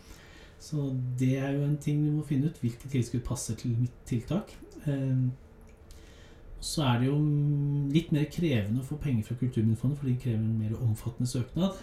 Så 0.62 0.88
det 1.18 1.34
er 1.36 1.56
jo 1.56 1.66
en 1.66 1.76
ting 1.82 2.00
vi 2.00 2.12
må 2.14 2.24
finne 2.24 2.48
ut, 2.48 2.60
hvilke 2.62 2.88
tilskudd 2.88 3.24
passer 3.26 3.58
til 3.60 3.74
mitt 3.76 3.96
tiltak. 4.08 4.54
Eh, 4.86 5.24
så 6.62 6.84
er 6.86 7.00
det 7.00 7.08
jo 7.10 7.16
litt 7.92 8.12
mer 8.14 8.28
krevende 8.30 8.80
å 8.80 8.86
få 8.86 8.96
penger 9.02 9.26
fra 9.26 9.36
Kulturminnefondet, 9.40 9.98
fordi 9.98 10.14
det 10.14 10.22
krever 10.22 10.44
en 10.44 10.60
mer 10.60 10.76
omfattende 10.78 11.28
søknad. 11.28 11.80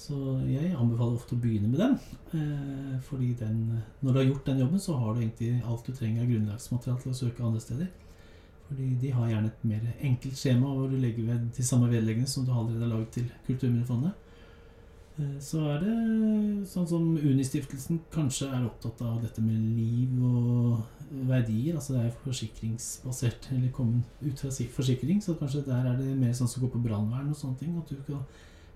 Så 0.00 0.16
jeg 0.48 0.74
anbefaler 0.76 1.16
ofte 1.16 1.34
å 1.36 1.40
begynne 1.40 1.72
med 1.72 1.80
den. 1.80 1.96
Eh, 2.36 3.00
fordi 3.08 3.32
den, 3.40 3.80
når 4.00 4.12
du 4.12 4.20
har 4.20 4.28
gjort 4.28 4.46
den 4.46 4.62
jobben, 4.62 4.84
så 4.84 4.98
har 5.00 5.14
du 5.14 5.24
egentlig 5.24 5.50
alt 5.64 5.88
du 5.88 5.92
trenger 5.96 6.22
av 6.22 6.30
grunnlagsmateriale 6.30 7.02
til 7.02 7.12
å 7.12 7.18
søke 7.18 7.44
andre 7.48 7.64
steder. 7.64 7.90
Fordi 8.70 8.88
de 9.02 9.10
har 9.10 9.26
gjerne 9.32 9.48
et 9.50 9.62
mer 9.66 9.86
enkelt 10.06 10.36
skjema 10.38 10.68
hvor 10.70 10.90
du 10.92 10.96
legger 11.02 11.26
ved 11.26 11.48
de 11.56 11.62
samme 11.66 11.88
vedleggene 11.90 12.28
som 12.30 12.44
du 12.46 12.52
allerede 12.54 12.84
har 12.86 12.92
laget 12.92 13.10
til 13.16 13.24
Kulturminnefondet. 13.48 14.12
Eh, 15.18 15.32
Så 15.42 15.58
er 15.72 15.80
det 15.82 16.68
sånn 16.70 16.86
som 16.88 17.08
Unistiftelsen 17.18 17.98
kanskje 18.14 18.46
er 18.54 18.68
opptatt 18.68 19.02
av 19.02 19.18
dette 19.24 19.42
med 19.42 19.58
liv 19.76 20.22
og 20.22 20.84
verdier. 21.26 21.74
Altså 21.74 21.96
det 21.96 22.04
er 22.06 22.14
forsikringsbasert, 22.24 23.50
eller 23.52 23.72
kommet 23.74 24.04
ut 24.22 24.38
fra 24.38 24.50
forsikring, 24.76 25.18
så 25.20 25.34
kanskje 25.34 25.64
der 25.66 25.90
er 25.90 25.96
det 25.98 26.14
mer 26.16 26.32
sånn 26.32 26.48
som 26.48 26.62
går 26.62 26.70
på 26.76 26.84
brannvern 26.86 27.28
og 27.34 27.36
sånne 27.36 27.58
ting. 27.58 27.74
At 27.76 27.90
du 27.90 27.96
kan 28.06 28.22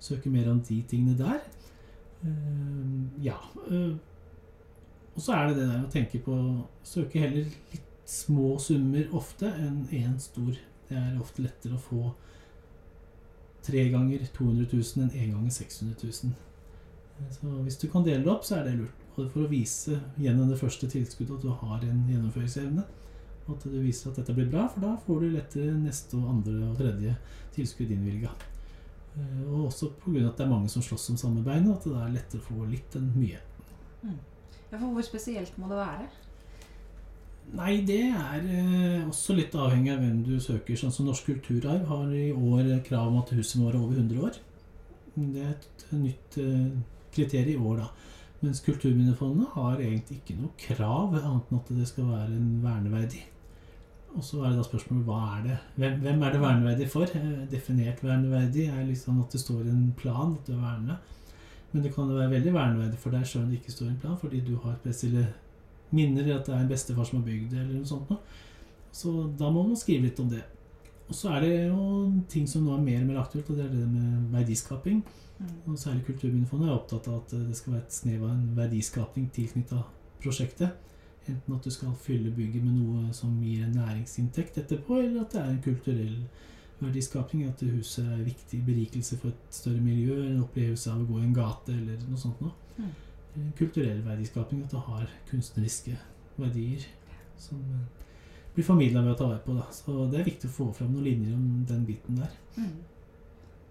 søke 0.02 0.26
mer 0.34 0.50
om 0.50 0.58
de 0.60 0.82
tingene 0.90 1.16
der. 1.16 1.38
Eh, 2.24 3.22
Ja. 3.22 3.38
eh, 3.70 3.94
Og 5.16 5.22
så 5.22 5.32
er 5.32 5.46
det 5.46 5.56
det 5.58 5.68
der 5.68 5.84
å 5.86 5.90
tenke 5.92 6.18
på 6.24 6.34
Søke 6.82 7.20
heller 7.20 7.44
litt 7.44 7.83
små 8.06 8.58
summer 8.60 9.08
ofte 9.16 9.48
enn 9.60 9.84
én 9.92 10.18
stor. 10.20 10.56
Det 10.88 10.96
er 11.00 11.20
ofte 11.20 11.42
lettere 11.44 11.78
å 11.78 11.80
få 11.80 12.10
tre 13.64 13.86
ganger 13.88 14.26
200 14.36 14.66
000 14.72 15.06
enn 15.06 15.14
én 15.16 15.32
ganger 15.32 15.50
600 15.50 15.94
000. 16.02 16.34
Så 17.32 17.54
hvis 17.64 17.78
du 17.80 17.86
kan 17.88 18.04
dele 18.04 18.24
det 18.24 18.32
opp, 18.32 18.44
så 18.44 18.58
er 18.58 18.66
det 18.68 18.76
lurt. 18.80 19.00
Både 19.14 19.30
for 19.30 19.44
å 19.46 19.50
vise 19.50 19.96
gjennom 20.18 20.50
det 20.50 20.58
første 20.60 20.88
tilskuddet 20.90 21.36
at 21.38 21.44
du 21.46 21.52
har 21.62 21.84
en 21.86 22.02
gjennomføringsevne, 22.10 22.84
og 23.46 23.52
at 23.54 23.64
du 23.68 23.76
viser 23.78 24.10
at 24.10 24.18
dette 24.18 24.34
blir 24.34 24.48
bra, 24.50 24.66
for 24.72 24.82
da 24.84 24.96
får 25.06 25.20
du 25.22 25.28
lettere 25.36 25.76
neste 25.78 26.18
og 26.18 26.28
andre 26.32 26.56
og 26.66 26.76
tredje 26.80 27.14
tilskudd 27.54 27.92
innvilga. 27.94 28.32
Eh, 29.14 29.42
Og 29.46 29.68
også 29.70 29.92
pga. 30.02 30.26
at 30.28 30.36
det 30.36 30.44
er 30.44 30.50
mange 30.50 30.68
som 30.68 30.82
slåss 30.82 31.10
om 31.10 31.16
samme 31.16 31.44
bein, 31.44 31.68
og 31.70 31.76
at 31.78 31.84
det 31.84 31.94
er 32.02 32.14
lettere 32.18 32.40
å 32.42 32.48
få 32.48 32.66
litt 32.68 32.96
enn 32.96 33.12
mye. 33.14 33.38
Ja, 34.04 34.78
for 34.78 34.90
hvor 34.90 35.06
spesielt 35.06 35.56
må 35.56 35.68
det 35.70 35.78
være? 35.78 36.08
Nei, 37.54 37.84
det 37.86 38.00
er 38.08 38.46
eh, 38.48 39.04
også 39.06 39.36
litt 39.36 39.54
avhengig 39.54 39.92
av 39.92 40.00
hvem 40.02 40.22
du 40.26 40.34
søker. 40.42 40.78
Sånn 40.78 40.94
som 40.94 41.06
Norsk 41.06 41.28
kulturarv 41.28 41.84
har 41.90 42.08
i 42.16 42.32
år 42.32 42.72
krav 42.86 43.12
om 43.12 43.20
at 43.20 43.34
huset 43.36 43.60
må 43.60 43.68
være 43.68 43.82
over 43.84 44.00
100 44.00 44.24
år. 44.26 44.40
Det 45.14 45.44
er 45.44 45.52
et 45.52 45.84
nytt 45.92 46.38
eh, 46.42 46.72
kriterium 47.14 47.62
i 47.62 47.68
år, 47.70 47.84
da. 47.84 48.10
Mens 48.44 48.60
Kulturminnefondet 48.60 49.54
har 49.54 49.78
egentlig 49.78 50.18
ikke 50.18 50.34
noe 50.36 50.50
krav, 50.60 51.14
annet 51.16 51.52
enn 51.52 51.60
at 51.60 51.70
det 51.78 51.86
skal 51.88 52.10
være 52.10 52.34
en 52.34 52.50
verneverdig. 52.64 53.22
Og 54.14 54.22
så 54.26 54.42
er 54.42 54.52
det 54.52 54.58
da 54.60 54.64
spørsmålet 54.66 55.06
hva 55.08 55.20
er 55.36 55.46
det? 55.46 55.54
Hvem, 55.78 55.94
hvem 56.02 56.20
er 56.22 56.34
det 56.34 56.42
verneverdig 56.42 56.88
for? 56.92 57.14
Eh, 57.18 57.46
Definert 57.50 58.02
verneverdig 58.04 58.68
er 58.68 58.84
liksom 58.88 59.22
at 59.22 59.32
det 59.32 59.40
står 59.42 59.64
en 59.70 59.86
plan 59.96 60.34
at 60.34 60.48
du 60.48 60.56
er 60.56 60.64
vernet. 60.64 61.14
Men 61.72 61.82
det 61.82 61.94
kan 61.94 62.10
være 62.10 62.30
veldig 62.30 62.52
verneverdig 62.54 63.00
for 63.02 63.14
deg 63.14 63.24
selv 63.26 63.44
om 63.44 63.50
det 63.50 63.62
ikke 63.62 63.74
står 63.74 63.88
en 63.90 64.02
plan, 64.02 64.18
fordi 64.20 64.42
du 64.46 64.54
har 64.62 64.76
spesielle 64.82 65.24
minner, 65.94 66.28
at 66.34 66.48
det 66.48 66.54
er 66.54 66.64
en 66.64 66.70
bestefar 66.70 67.06
som 67.08 67.20
har 67.20 67.28
bygd 67.28 67.54
det, 67.54 67.62
eller 67.62 67.80
noe 67.80 67.88
sånt 67.88 68.10
noe. 68.12 68.42
Så 68.94 69.12
da 69.38 69.50
må 69.50 69.64
man 69.66 69.78
skrive 69.78 70.06
litt 70.06 70.20
om 70.22 70.28
det. 70.30 70.44
Og 71.08 71.16
så 71.16 71.34
er 71.34 71.44
det 71.44 71.52
jo 71.66 72.12
ting 72.30 72.46
som 72.48 72.64
nå 72.64 72.76
er 72.76 72.84
mer 72.84 73.02
og 73.02 73.10
mer 73.10 73.20
aktuelt, 73.24 73.50
og 73.50 73.58
det 73.58 73.66
er 73.66 73.74
det 73.74 73.84
med 73.90 74.30
verdiskaping. 74.32 75.02
Mm. 75.38 75.50
Og 75.66 75.78
særlig 75.78 76.04
Kulturminnefondet 76.06 76.70
er 76.70 76.76
opptatt 76.76 77.08
av 77.10 77.20
at 77.20 77.34
det 77.34 77.58
skal 77.58 77.74
være 77.74 77.84
et 77.84 77.96
snev 77.98 78.22
av 78.22 78.32
en 78.32 78.48
verdiskaping 78.56 79.28
tilknytta 79.34 79.82
prosjektet. 80.22 80.80
Enten 81.28 81.56
at 81.56 81.64
du 81.64 81.72
skal 81.72 81.94
fylle 82.04 82.32
bygget 82.36 82.64
med 82.64 82.76
noe 82.78 83.12
som 83.16 83.36
gir 83.42 83.64
en 83.64 83.76
næringsinntekt 83.78 84.58
etterpå, 84.62 85.00
eller 85.00 85.24
at 85.24 85.32
det 85.34 85.40
er 85.42 85.52
en 85.52 85.62
kulturell 85.64 86.18
verdiskaping. 86.80 87.46
At 87.48 87.64
huset 87.66 88.04
er 88.04 88.14
en 88.14 88.28
viktig 88.28 88.60
berikelse 88.66 89.18
for 89.20 89.32
et 89.32 89.58
større 89.58 89.80
miljø, 89.80 90.14
eller 90.14 90.36
en 90.36 90.44
opplevelse 90.44 90.92
av 90.92 91.02
å 91.02 91.08
gå 91.08 91.20
i 91.20 91.26
en 91.26 91.36
gate, 91.36 91.74
eller 91.74 92.06
noe 92.08 92.20
sånt 92.20 92.40
noe. 92.44 92.54
En 93.36 93.52
kulturell 93.58 94.00
verdiskaping, 94.06 94.62
at 94.64 94.70
det 94.70 94.80
har 94.86 95.06
kunstneriske 95.30 95.96
verdier 96.38 96.84
som 97.38 97.58
eh, 97.58 98.04
blir 98.54 98.64
formidla 98.66 99.02
ved 99.02 99.14
å 99.14 99.18
ta 99.18 99.26
vare 99.28 99.42
på. 99.44 99.54
Da. 99.58 99.64
Så 99.74 100.06
det 100.12 100.20
er 100.20 100.28
viktig 100.28 100.50
å 100.50 100.54
få 100.54 100.66
fram 100.76 100.92
noen 100.94 101.04
linjer 101.08 101.34
om 101.34 101.64
den 101.68 101.84
biten 101.88 102.20
der. 102.20 102.30
Mm. 102.56 102.76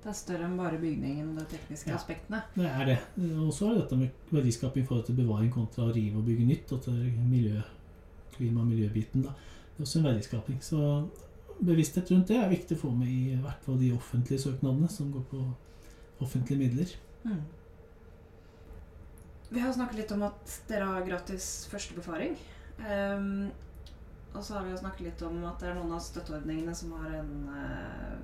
Det 0.04 0.10
er 0.12 0.18
større 0.20 0.44
enn 0.50 0.58
bare 0.60 0.78
bygningen 0.82 1.30
og 1.32 1.38
de 1.40 1.46
tekniske 1.54 1.88
Ja. 1.90 1.96
aspektene. 1.96 2.42
Det 2.58 2.66
er 2.68 2.86
det. 2.86 2.98
Og 3.40 3.54
så 3.56 3.70
er 3.70 3.76
det 3.78 3.84
dette 3.86 4.00
med 4.02 4.10
verdiskaping 4.36 4.84
i 4.84 4.86
forhold 4.90 5.06
til 5.08 5.16
bevaring 5.16 5.52
kontra 5.54 5.86
å 5.88 5.94
rive 5.96 6.18
og 6.20 6.26
bygge 6.28 6.46
nytt. 6.50 6.74
Og 6.76 6.82
til 6.84 6.94
miljø, 7.30 7.62
klima- 8.36 8.62
og 8.62 8.68
miljøbiten. 8.68 9.24
Da. 9.24 9.30
Det 9.30 9.80
er 9.80 9.86
også 9.88 10.00
en 10.02 10.10
verdiskaping. 10.10 10.60
Så 10.62 11.08
bevissthet 11.64 12.12
rundt 12.12 12.28
det 12.28 12.36
er 12.42 12.50
viktig 12.52 12.76
å 12.76 12.82
få 12.84 12.92
med 12.92 13.08
i 13.08 13.40
hvert 13.40 13.64
fall 13.64 13.80
de 13.80 13.94
offentlige 13.96 14.40
søknadene 14.44 14.90
som 14.92 15.12
går 15.14 15.24
på 15.32 15.46
offentlige 16.20 16.60
midler. 16.60 16.92
Mm. 17.24 17.40
Vi 19.50 19.62
har 19.62 19.74
snakket 19.76 20.00
litt 20.04 20.14
om 20.16 20.24
at 20.30 20.56
dere 20.70 20.88
har 20.90 21.06
gratis 21.08 21.68
førstebefaring. 21.72 22.38
Um, 22.84 23.52
og 24.34 24.44
så 24.44 24.58
har 24.58 24.66
vi 24.66 24.72
jo 24.74 24.80
snakket 24.82 25.08
litt 25.08 25.22
om 25.28 25.44
at 25.46 25.62
det 25.62 25.70
er 25.70 25.76
noen 25.78 25.94
av 25.94 26.02
støtteordningene 26.02 26.74
som 26.76 26.94
har 26.98 27.20
en, 27.20 27.34
eh, 27.54 28.16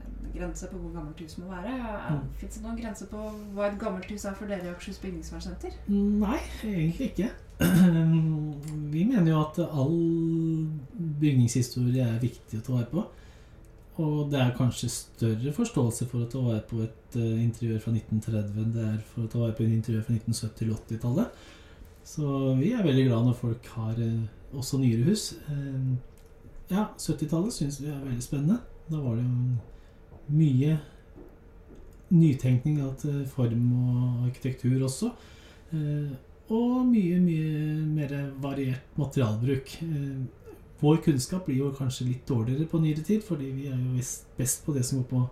en 0.00 0.32
grense 0.32 0.70
på 0.70 0.78
hvor 0.80 0.94
gammelt 0.94 1.20
hus 1.20 1.36
må 1.36 1.50
være. 1.50 1.74
Mm. 2.14 2.22
Fins 2.40 2.56
det 2.56 2.64
noen 2.64 2.80
grense 2.80 3.08
på 3.10 3.26
hva 3.56 3.68
et 3.68 3.78
gammelt 3.82 4.08
hus 4.08 4.24
er 4.24 4.38
for 4.38 4.48
dere 4.48 4.64
i 4.64 4.72
Akershus 4.72 5.02
bygningsvernsenter? 5.04 5.76
Nei, 5.92 6.38
egentlig 6.64 7.10
ikke. 7.10 7.28
vi 8.94 9.04
mener 9.04 9.28
jo 9.34 9.42
at 9.42 9.60
all 9.68 9.98
bygningshistorie 11.20 12.08
er 12.08 12.22
viktig 12.24 12.62
å 12.62 12.64
ta 12.64 12.78
vare 12.78 12.88
på. 12.94 13.04
Og 13.98 14.30
det 14.30 14.38
er 14.38 14.52
kanskje 14.56 14.90
større 14.92 15.52
forståelse 15.54 16.06
for 16.08 16.22
å 16.22 16.28
ta 16.30 16.40
vare 16.44 16.62
på 16.68 16.78
et 16.84 17.16
uh, 17.18 17.40
interiør 17.42 17.80
fra 17.82 17.94
1930 17.96 18.60
enn 18.62 18.76
det 18.76 18.84
er 18.86 19.00
for 19.12 19.24
å 19.24 19.30
ta 19.32 19.40
vare 19.42 19.56
på 19.56 19.64
et 19.64 19.74
interiør 19.74 20.04
fra 20.06 20.14
1970-80-tallet. 20.14 21.40
Så 22.06 22.28
vi 22.60 22.70
er 22.74 22.86
veldig 22.86 23.08
glad 23.08 23.26
når 23.26 23.40
folk 23.40 23.66
har 23.74 23.98
uh, 23.98 24.54
også 24.56 24.80
nyere 24.80 25.08
hus. 25.10 25.26
Uh, 25.50 25.98
ja, 26.70 26.86
70-tallet 26.94 27.56
syns 27.56 27.80
vi 27.82 27.90
er 27.90 27.98
veldig 28.06 28.24
spennende. 28.24 28.60
Da 28.90 29.02
var 29.02 29.18
det 29.18 29.26
jo 29.26 29.58
mye 30.30 30.78
nytenkning 32.10 32.80
av 32.82 33.04
form 33.30 33.68
og 33.78 34.24
arkitektur 34.26 34.82
også. 34.82 35.12
og 36.50 36.72
mye, 36.88 37.20
mye 37.22 37.84
mer 37.86 38.14
variert 38.42 38.98
materialbruk. 38.98 39.76
Vår 40.80 41.00
kunnskap 41.04 41.44
blir 41.46 41.60
jo 41.60 41.70
kanskje 41.76 42.08
litt 42.08 42.28
dårligere 42.28 42.68
på 42.70 42.80
nyere 42.80 43.04
tid, 43.04 43.24
fordi 43.24 43.50
vi 43.52 43.68
er 43.68 43.76
jo 43.76 44.04
best 44.38 44.64
på 44.64 44.72
det 44.76 44.84
som 44.86 45.02
går 45.02 45.08
på 45.10 45.24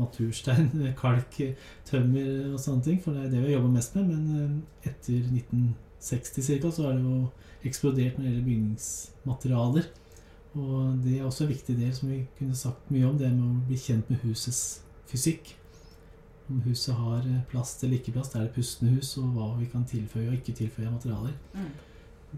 naturstein, 0.00 0.70
kalk, 1.02 1.40
tømmer 1.88 2.52
og 2.52 2.60
sånne 2.60 2.86
ting. 2.86 3.02
For 3.04 3.16
det 3.16 3.26
er 3.26 3.34
det 3.34 3.42
vi 3.42 3.50
har 3.50 3.58
jobba 3.58 3.74
mest 3.76 3.98
med. 3.98 4.12
Men 4.12 4.38
eh, 4.38 4.88
etter 4.90 5.20
1960 5.28 6.62
ca. 6.62 6.70
så 6.70 6.86
har 6.86 6.96
det 6.96 7.04
jo 7.04 7.18
eksplodert 7.64 8.16
når 8.16 8.24
det 8.24 8.30
gjelder 8.30 8.48
bygningsmaterialer. 8.48 9.92
Og 10.54 10.98
det 11.02 11.18
er 11.18 11.26
også 11.26 11.44
en 11.44 11.50
viktig 11.50 11.76
del 11.78 11.92
som 11.94 12.10
vi 12.12 12.22
kunne 12.38 12.56
sagt 12.56 12.90
mye 12.94 13.08
om, 13.08 13.18
det 13.18 13.32
med 13.32 13.44
å 13.44 13.68
bli 13.68 13.78
kjent 13.80 14.10
med 14.10 14.22
husets 14.22 14.84
fysikk. 15.10 15.56
Om 16.44 16.60
huset 16.66 16.94
har 16.94 17.24
plast 17.50 17.82
eller 17.82 17.98
ikke 17.98 18.14
plast, 18.14 18.36
er 18.36 18.46
det 18.46 18.54
pustende 18.54 18.92
hus, 18.94 19.16
og 19.18 19.32
hva 19.34 19.48
vi 19.58 19.66
kan 19.72 19.86
tilføye 19.88 20.28
og 20.28 20.36
ikke 20.36 20.54
tilføye 20.60 20.92
materialer. 20.92 21.34
Mm. 21.56 21.72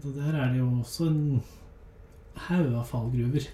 Så 0.01 0.13
der 0.15 0.33
er 0.33 0.53
det 0.53 0.61
jo 0.61 0.69
også 0.79 1.09
en 1.11 1.21
haug 2.47 2.75
av 2.77 2.85
fallgruver. 2.89 3.49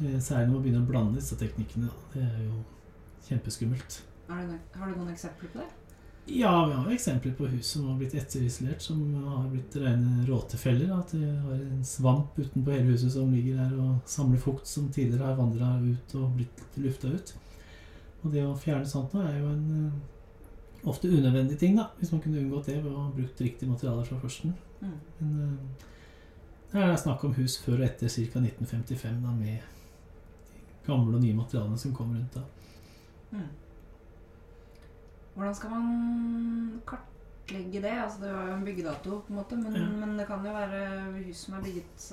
Eh, 0.00 0.18
særlig 0.20 0.50
når 0.50 0.52
man 0.52 0.62
begynner 0.66 0.84
å 0.84 0.90
blande 0.90 1.20
disse 1.20 1.38
teknikkene. 1.40 1.88
Det 2.12 2.22
er 2.24 2.44
jo 2.44 2.60
kjempeskummelt. 3.28 4.02
Har 4.28 4.46
du, 4.46 4.56
har 4.76 4.90
du 4.90 5.00
noen 5.00 5.12
eksempler 5.14 5.52
på 5.52 5.62
det? 5.62 5.68
Ja, 6.26 6.66
vi 6.66 6.74
har 6.74 6.88
jo 6.88 6.94
eksempler 6.96 7.34
på 7.38 7.46
hus 7.46 7.68
som 7.76 7.84
har 7.86 7.98
blitt 8.00 8.14
etterisolert, 8.18 8.82
som 8.82 8.98
har 9.28 9.44
blitt 9.46 9.76
rene 9.78 10.24
råtefeller. 10.26 10.90
At 10.96 11.14
det 11.14 11.22
har 11.22 11.54
en 11.54 11.84
svamp 11.86 12.38
utenpå 12.38 12.74
hele 12.74 12.96
huset 12.96 13.14
som 13.14 13.30
ligger 13.30 13.60
der 13.60 13.76
og 13.78 14.10
samler 14.10 14.42
fukt 14.42 14.66
som 14.66 14.88
tidligere 14.90 15.30
har 15.30 15.38
vandra 15.38 15.76
ut 15.84 16.16
og 16.18 16.34
blitt 16.40 16.80
lufta 16.82 17.12
ut. 17.14 17.32
Og 18.24 18.34
det 18.34 18.42
å 18.42 18.56
fjerne 18.58 18.90
sånt 18.90 19.14
nå 19.14 19.22
er 19.22 19.38
jo 19.38 19.52
en 19.52 19.66
uh, 19.70 20.88
ofte 20.90 21.12
unødvendig 21.12 21.60
ting, 21.62 21.78
da. 21.78 21.92
Hvis 22.00 22.10
man 22.10 22.24
kunne 22.24 22.42
unngått 22.42 22.72
det 22.72 22.80
ved 22.80 22.90
å 22.90 23.04
ha 23.04 23.12
brukt 23.14 23.44
riktige 23.46 23.70
materialer 23.70 24.08
fra 24.08 24.18
førsten. 24.24 24.56
Mm. 24.80 24.96
Men 25.20 25.54
det 26.76 26.92
er 26.92 27.00
snakk 27.00 27.24
om 27.24 27.34
hus 27.36 27.58
før 27.62 27.80
og 27.80 27.88
etter 27.88 28.10
ca. 28.12 28.40
1955, 28.42 29.18
da, 29.22 29.34
med 29.34 29.46
de 30.52 30.86
gamle 30.86 31.18
og 31.18 31.22
nye 31.22 31.36
materialene 31.36 31.78
som 31.80 31.94
kom 31.96 32.14
rundt 32.14 32.38
da. 32.38 32.42
Mm. 33.32 33.52
Hvordan 35.36 35.54
skal 35.54 35.72
man 35.74 36.80
kartlegge 36.88 37.82
det? 37.84 37.92
Altså, 38.02 38.20
det 38.22 38.32
var 38.32 38.46
jo 38.48 38.54
en 38.54 38.64
byggedato, 38.64 39.18
på 39.26 39.32
en 39.32 39.36
måte, 39.36 39.58
men, 39.60 39.76
ja. 39.76 39.88
men, 40.00 40.14
det 40.18 40.26
kan 40.26 40.46
jo 40.46 40.54
være 40.54 40.82
hus 41.18 41.42
som 41.44 41.58
er 41.58 41.66
bygget 41.66 42.06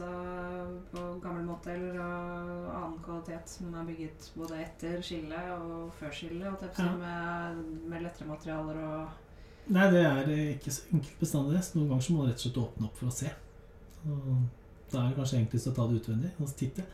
på 0.92 1.04
gammel 1.24 1.46
måte, 1.48 1.72
eller 1.72 2.02
av 2.04 2.72
annen 2.82 3.00
kvalitet, 3.06 3.54
som 3.56 3.78
er 3.80 3.88
bygget 3.88 4.32
både 4.36 4.60
etter 4.66 5.00
skillet 5.06 5.54
og 5.56 5.94
før 6.00 6.12
skillet, 6.12 6.68
ja. 6.78 6.90
med, 7.00 7.64
med 7.88 8.04
lettere 8.08 8.32
materialer 8.32 8.82
og 8.84 9.20
Nei, 9.72 9.86
det 9.94 10.02
er 10.04 10.30
ikke 10.58 10.74
så 10.76 10.90
enkelt 10.92 11.20
bestandig. 11.22 11.62
Noen 11.78 11.94
ganger 11.94 12.04
så 12.04 12.14
må 12.14 12.20
man 12.20 12.34
rett 12.34 12.42
og 12.42 12.44
slett 12.44 12.58
åpne 12.60 12.90
opp 12.90 12.98
for 13.00 13.08
å 13.08 13.14
se. 13.16 13.30
Da 14.04 15.00
er 15.00 15.10
det 15.10 15.18
kanskje 15.18 15.40
enklest 15.40 15.72
å 15.72 15.76
ta 15.76 15.88
det 15.90 16.02
utvendig 16.02 16.34
og 16.38 16.54
titte. 16.60 16.86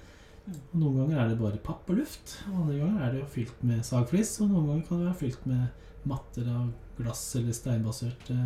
Og 0.49 0.75
noen 0.81 1.01
ganger 1.01 1.21
er 1.21 1.31
det 1.31 1.39
bare 1.41 1.61
papp 1.63 1.89
og 1.91 1.99
luft. 1.99 2.37
Og 2.49 2.63
andre 2.63 2.79
ganger 2.79 3.05
er 3.05 3.13
det 3.13 3.23
jo 3.23 3.31
fylt 3.35 3.63
med 3.65 3.85
sagflis. 3.85 4.35
Og 4.43 4.51
noen 4.51 4.69
ganger 4.69 4.85
kan 4.87 5.01
det 5.01 5.09
være 5.09 5.21
fylt 5.23 5.47
med 5.49 6.07
matter 6.09 6.47
av 6.53 6.69
glass 6.99 7.23
eller 7.39 7.55
steinbaserte 7.55 8.37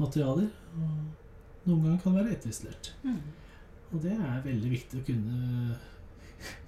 materialer. 0.00 0.52
Og 0.78 1.66
noen 1.68 1.82
ganger 1.88 1.98
kan 2.04 2.14
det 2.14 2.22
være 2.22 2.38
etterisolert. 2.38 2.92
Mm. 3.02 3.18
Og 3.94 4.00
det 4.02 4.14
er 4.14 4.46
veldig 4.46 4.70
viktig 4.72 5.00
å 5.00 5.08
kunne 5.08 5.76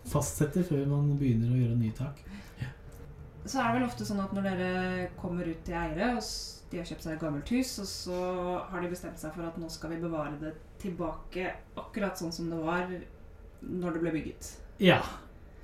fastsette 0.07 0.63
før 0.67 0.85
man 0.91 1.15
begynner 1.19 1.53
å 1.53 1.61
gjøre 1.61 1.79
nye 1.79 1.97
tak. 1.97 2.21
Ja. 2.61 2.71
Så 3.47 3.61
er 3.63 3.69
det 3.69 3.79
vel 3.79 3.89
ofte 3.89 4.07
sånn 4.07 4.23
at 4.23 4.33
når 4.35 4.47
dere 4.49 5.09
kommer 5.19 5.47
ut 5.47 5.61
til 5.67 5.77
eiere, 5.79 6.17
og 6.19 6.71
de 6.71 6.81
har 6.81 6.89
kjøpt 6.89 7.05
seg 7.05 7.15
et 7.15 7.23
gammelt 7.23 7.51
hus, 7.55 7.77
og 7.83 7.89
så 7.91 8.21
har 8.73 8.83
de 8.83 8.91
bestemt 8.91 9.21
seg 9.23 9.35
for 9.35 9.47
at 9.47 9.59
nå 9.61 9.69
skal 9.71 9.93
vi 9.95 10.01
bevare 10.03 10.39
det 10.41 10.55
tilbake 10.83 11.53
akkurat 11.79 12.19
sånn 12.19 12.33
som 12.35 12.51
det 12.51 12.59
var 12.63 12.89
når 13.61 13.97
det 13.97 14.03
ble 14.03 14.15
bygget. 14.17 14.51
Ja. 14.83 15.01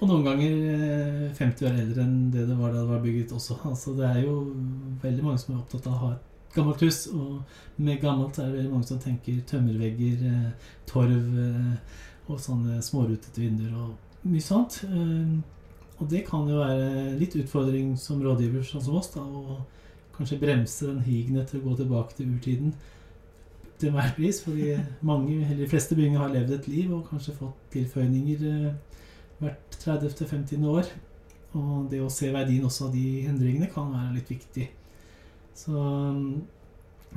Og 0.03 0.09
noen 0.11 0.25
ganger 0.27 1.33
50 1.38 1.64
eh, 1.64 1.68
år 1.68 1.81
eldre 1.85 2.05
enn 2.05 2.31
det 2.35 2.46
det 2.48 2.59
var 2.59 2.72
da 2.72 2.83
det 2.83 2.90
var 2.90 3.03
bygget 3.05 3.35
også. 3.37 3.59
Altså 3.68 3.94
Det 3.98 4.09
er 4.09 4.22
jo 4.25 4.37
veldig 5.03 5.27
mange 5.27 5.42
som 5.42 5.55
er 5.55 5.61
opptatt 5.61 5.87
av 5.87 5.94
å 5.94 6.01
ha 6.01 6.12
et 6.16 6.57
gammelt 6.57 6.83
hus. 6.83 7.05
Og 7.14 7.83
med 7.83 8.01
gammelt 8.03 8.38
er 8.38 8.48
det 8.48 8.59
veldig 8.59 8.72
mange 8.72 8.88
som 8.90 9.03
tenker 9.03 9.44
tømmervegger, 9.51 10.25
eh, 10.31 10.72
torv 10.90 11.38
eh, 11.46 12.01
og 12.31 12.40
sånne 12.40 12.81
smårutete 12.83 13.42
vinduer 13.42 13.77
og 13.79 14.27
mye 14.31 14.42
sånt. 14.42 14.81
Og 16.03 16.09
det 16.11 16.22
kan 16.27 16.46
jo 16.51 16.61
være 16.62 17.14
litt 17.18 17.35
utfordring 17.38 17.96
som 17.98 18.22
rådgiver, 18.22 18.62
sånn 18.66 18.83
som 18.83 18.98
oss, 18.98 19.11
da, 19.14 19.22
å 19.22 19.59
kanskje 20.16 20.38
bremse 20.40 20.87
den 20.87 21.03
higen 21.07 21.40
etter 21.42 21.59
å 21.59 21.64
gå 21.66 21.77
tilbake 21.81 22.16
til 22.18 22.31
urtiden 22.37 22.75
til 23.83 23.90
enhver 23.90 24.14
pris. 24.16 24.40
Fordi 24.45 24.77
mange, 25.03 25.38
eller 25.45 25.64
de 25.64 25.68
fleste 25.68 25.95
bygninger 25.99 26.21
har 26.21 26.33
levd 26.33 26.55
et 26.59 26.68
liv 26.71 26.92
og 26.95 27.07
kanskje 27.11 27.35
fått 27.38 27.71
tilføyninger 27.75 28.47
eh, 28.51 29.01
hvert 29.42 29.79
30.-50. 29.83 30.66
år. 30.71 30.92
Og 31.59 31.88
det 31.90 32.01
å 32.01 32.11
se 32.12 32.31
verdien 32.33 32.64
også 32.64 32.88
av 32.88 32.95
de 32.97 33.07
endringene 33.29 33.68
kan 33.73 33.90
være 33.92 34.14
litt 34.16 34.31
viktig. 34.33 34.68
Så 35.55 35.83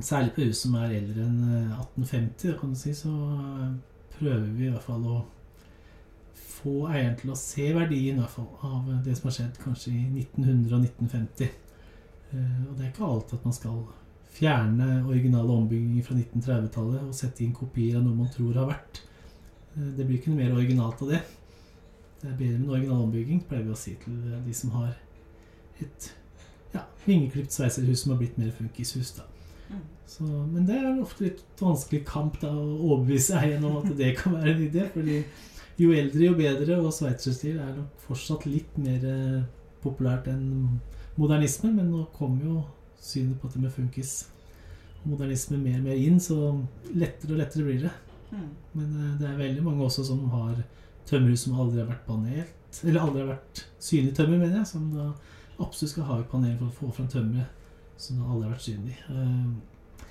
særlig 0.04 0.34
på 0.36 0.44
hus 0.44 0.60
som 0.66 0.74
er 0.76 0.98
eldre 0.98 1.24
enn 1.24 1.38
1850, 1.78 2.50
eh, 2.50 2.58
kan 2.60 2.74
du 2.74 2.80
si, 2.80 2.92
så 2.96 3.12
eh, 3.12 3.70
prøver 4.18 4.50
vi 4.50 4.66
i 4.66 4.74
hvert 4.74 4.84
fall 4.84 5.06
å 5.08 5.22
få 6.56 6.88
eieren 6.90 7.14
til 7.20 7.30
å 7.30 7.38
se 7.38 7.68
verdien 7.76 8.18
hvert 8.18 8.32
fall, 8.32 8.50
av 8.66 8.90
det 9.04 9.14
som 9.16 9.28
har 9.28 9.36
skjedd 9.38 9.60
kanskje 9.62 9.92
i 9.94 10.02
1900 10.24 10.74
og 10.74 10.82
1950. 10.82 11.62
Og 12.36 12.72
det 12.74 12.82
er 12.82 12.88
ikke 12.90 13.06
alltid 13.06 13.36
at 13.36 13.44
man 13.46 13.54
skal 13.54 13.76
fjerne 14.36 15.00
originale 15.06 15.54
ombygginger 15.54 16.04
fra 16.04 16.16
1930-tallet 16.18 17.08
og 17.08 17.16
sette 17.16 17.44
inn 17.44 17.56
kopier 17.56 17.98
av 17.98 18.04
noe 18.04 18.18
man 18.18 18.32
tror 18.32 18.58
har 18.60 18.68
vært. 18.70 19.00
Eh, 19.76 19.90
det 19.96 20.04
blir 20.04 20.20
ikke 20.20 20.34
noe 20.34 20.42
mer 20.42 20.56
originalt 20.56 21.02
av 21.06 21.14
det. 21.14 21.22
Det 22.20 22.28
er 22.30 22.36
bedre 22.36 22.58
med 22.58 22.66
en 22.66 22.74
original 22.74 23.02
ombygging, 23.06 23.42
pleier 23.48 23.66
vi 23.66 23.74
å 23.74 23.80
si 23.80 23.96
til 24.02 24.20
de 24.44 24.54
som 24.56 24.72
har 24.76 24.94
et 25.84 26.12
ja, 26.72 26.84
vingeklipt 27.04 27.52
sveiserhus 27.52 28.04
som 28.04 28.14
har 28.14 28.20
blitt 28.20 28.38
mer 28.40 28.52
funkishus. 28.56 29.12
da. 29.18 29.26
Mm. 29.68 29.82
Så, 30.06 30.24
men 30.24 30.66
det 30.68 30.78
er 30.78 31.02
ofte 31.02 31.26
litt 31.26 31.42
vanskelig 31.60 32.04
kamp 32.08 32.40
da, 32.40 32.52
å 32.52 32.78
overbevise 32.92 33.36
eieren 33.40 33.66
om 33.68 33.80
at 33.82 33.92
det 33.98 34.14
kan 34.20 34.36
være 34.38 34.54
en 34.54 34.64
idé. 34.68 34.86
fordi 34.94 35.20
jo 35.76 35.92
eldre, 35.92 36.24
jo 36.24 36.36
bedre, 36.38 36.78
og 36.80 36.94
sveitserstil 36.96 37.58
er 37.60 37.74
nok 37.76 38.04
fortsatt 38.06 38.46
litt 38.48 38.78
mer 38.80 39.02
eh, 39.04 39.42
populært 39.84 40.30
enn 40.32 40.78
modernisme. 41.20 41.72
Men 41.74 41.90
nå 41.92 42.06
kommer 42.16 42.48
jo 42.48 42.62
synet 43.02 43.40
på 43.40 43.50
det 43.52 43.62
med 43.62 43.72
funkis 43.74 44.26
og 45.02 45.12
modernisme 45.12 45.58
mer 45.60 45.78
og 45.80 45.86
mer 45.86 46.02
inn, 46.02 46.18
så 46.20 46.36
lettere 46.94 47.34
og 47.34 47.40
lettere 47.42 47.66
blir 47.66 47.86
det. 47.86 47.92
Mm. 48.32 48.48
Men 48.74 48.92
uh, 48.96 49.12
det 49.20 49.28
er 49.30 49.38
veldig 49.40 49.64
mange 49.66 49.86
også 49.86 50.04
som 50.06 50.24
har 50.32 50.58
tømmerhus 51.06 51.46
som 51.46 51.60
aldri 51.60 51.82
har 51.82 51.90
vært 51.90 52.06
panelt, 52.08 52.80
eller 52.82 53.04
aldri 53.04 53.22
har 53.22 53.32
vært 53.36 53.64
synlig 53.78 54.16
tømmer, 54.16 54.40
mener 54.40 54.60
jeg, 54.60 54.70
som 54.72 54.90
da 54.94 55.10
absolutt 55.62 55.92
skal 55.94 56.08
ha 56.10 56.18
et 56.20 56.30
panel 56.32 56.56
for 56.58 56.68
å 56.68 56.76
få 56.80 56.92
fram 56.98 57.08
tømmeret 57.12 58.00
som 58.00 58.18
da 58.18 58.26
aldri 58.26 58.48
har 58.48 58.54
vært 58.56 58.66
synlig. 58.66 58.98
Uh, 59.08 60.06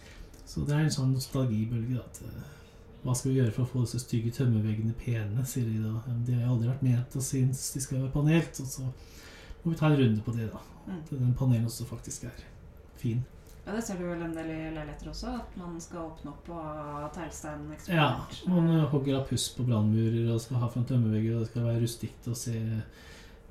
så 0.46 0.64
det 0.66 0.76
er 0.76 0.86
en 0.86 0.94
sånn 0.94 1.14
nostalgibølge. 1.14 2.00
At, 2.02 2.22
uh, 2.26 2.56
hva 3.06 3.14
skal 3.14 3.32
vi 3.32 3.38
gjøre 3.38 3.54
for 3.54 3.66
å 3.66 3.70
få 3.70 3.84
disse 3.84 4.02
stygge 4.02 4.32
tømmerveggene 4.34 4.96
pene, 4.98 5.44
sier 5.46 5.68
de 5.70 5.84
da. 5.84 6.16
De 6.26 6.40
har 6.40 6.50
aldri 6.50 6.72
vært 6.72 6.86
ment 6.86 7.18
og 7.20 7.26
synes 7.26 7.62
de 7.76 7.82
skal 7.84 8.00
være 8.00 8.14
panelt. 8.16 8.62
Og 8.64 8.70
så 8.72 8.88
må 9.62 9.74
vi 9.74 9.78
ta 9.78 9.92
en 9.92 10.00
runde 10.00 10.24
på 10.26 10.34
det, 10.34 10.48
da. 10.50 10.62
Mm. 10.88 10.96
At 10.98 11.12
den 11.14 11.36
panelen 11.38 11.70
også 11.70 11.86
faktisk 11.90 12.26
er 12.32 12.46
fin. 13.02 13.24
Ja, 13.66 13.72
Det 13.74 13.82
ser 13.82 13.98
du 13.98 14.06
vel 14.06 14.22
en 14.22 14.36
del 14.36 14.50
i 14.54 14.58
leiligheter 14.76 15.10
også, 15.10 15.32
at 15.40 15.56
man 15.58 15.80
skal 15.82 16.04
åpne 16.04 16.32
opp 16.36 16.50
og 16.54 16.60
ha 17.02 17.08
teglstein. 17.14 17.66
Ja, 17.90 18.10
man 18.52 18.70
hogger 18.92 19.18
av 19.20 19.26
puss 19.30 19.48
på 19.58 19.66
brannmurer 19.66 20.30
og 20.36 20.42
skal 20.44 20.62
ha 20.62 20.70
fram 20.70 20.86
tømmervegger, 20.86 21.34
og 21.34 21.46
det 21.46 21.50
skal 21.50 21.66
være 21.66 21.82
rustikt 21.82 22.30
å 22.30 22.38
se 22.38 22.56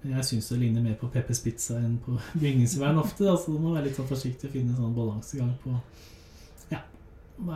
Jeg 0.05 0.25
syns 0.29 0.51
det 0.53 0.59
ligner 0.61 0.83
mer 0.85 0.99
på 1.01 1.09
Peppers 1.09 1.41
Pizza 1.41 1.79
enn 1.81 1.97
på 2.05 2.15
bygningsvern 2.43 3.01
ofte, 3.01 3.25
da, 3.25 3.39
så 3.41 3.55
du 3.55 3.59
må 3.59 3.73
være 3.73 3.89
litt 3.89 3.99
sånn 3.99 4.11
forsiktig 4.11 4.51
og 4.51 4.53
finne 4.59 4.75
en 4.75 4.83
sånn 4.83 4.97
balansegang 4.97 5.55
på 5.63 5.73
ja, 6.71 6.83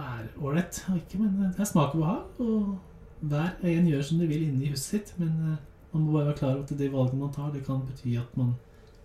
er 0.00 0.30
ålreit 0.40 0.80
og 0.88 0.96
ikke, 0.96 1.20
men 1.20 1.34
det 1.42 1.60
er 1.60 1.68
smak 1.68 1.92
og 1.92 2.06
behag, 2.06 2.40
og 2.40 3.28
hver 3.28 3.52
og 3.60 3.68
en 3.68 3.90
gjør 3.92 4.06
som 4.08 4.22
de 4.22 4.30
vil 4.30 4.46
inne 4.46 4.64
i 4.64 4.72
huset 4.72 4.94
sitt, 4.94 5.12
men 5.20 5.36
uh, 5.44 5.60
man 5.92 6.06
må 6.06 6.16
bare 6.16 6.30
være 6.30 6.38
klar 6.40 6.54
over 6.54 6.64
at 6.64 6.80
det 6.80 6.90
valget 6.92 7.20
man 7.20 7.36
tar, 7.36 7.52
det 7.52 7.66
kan 7.66 7.84
bety 7.84 8.16
at 8.16 8.40
man 8.40 8.56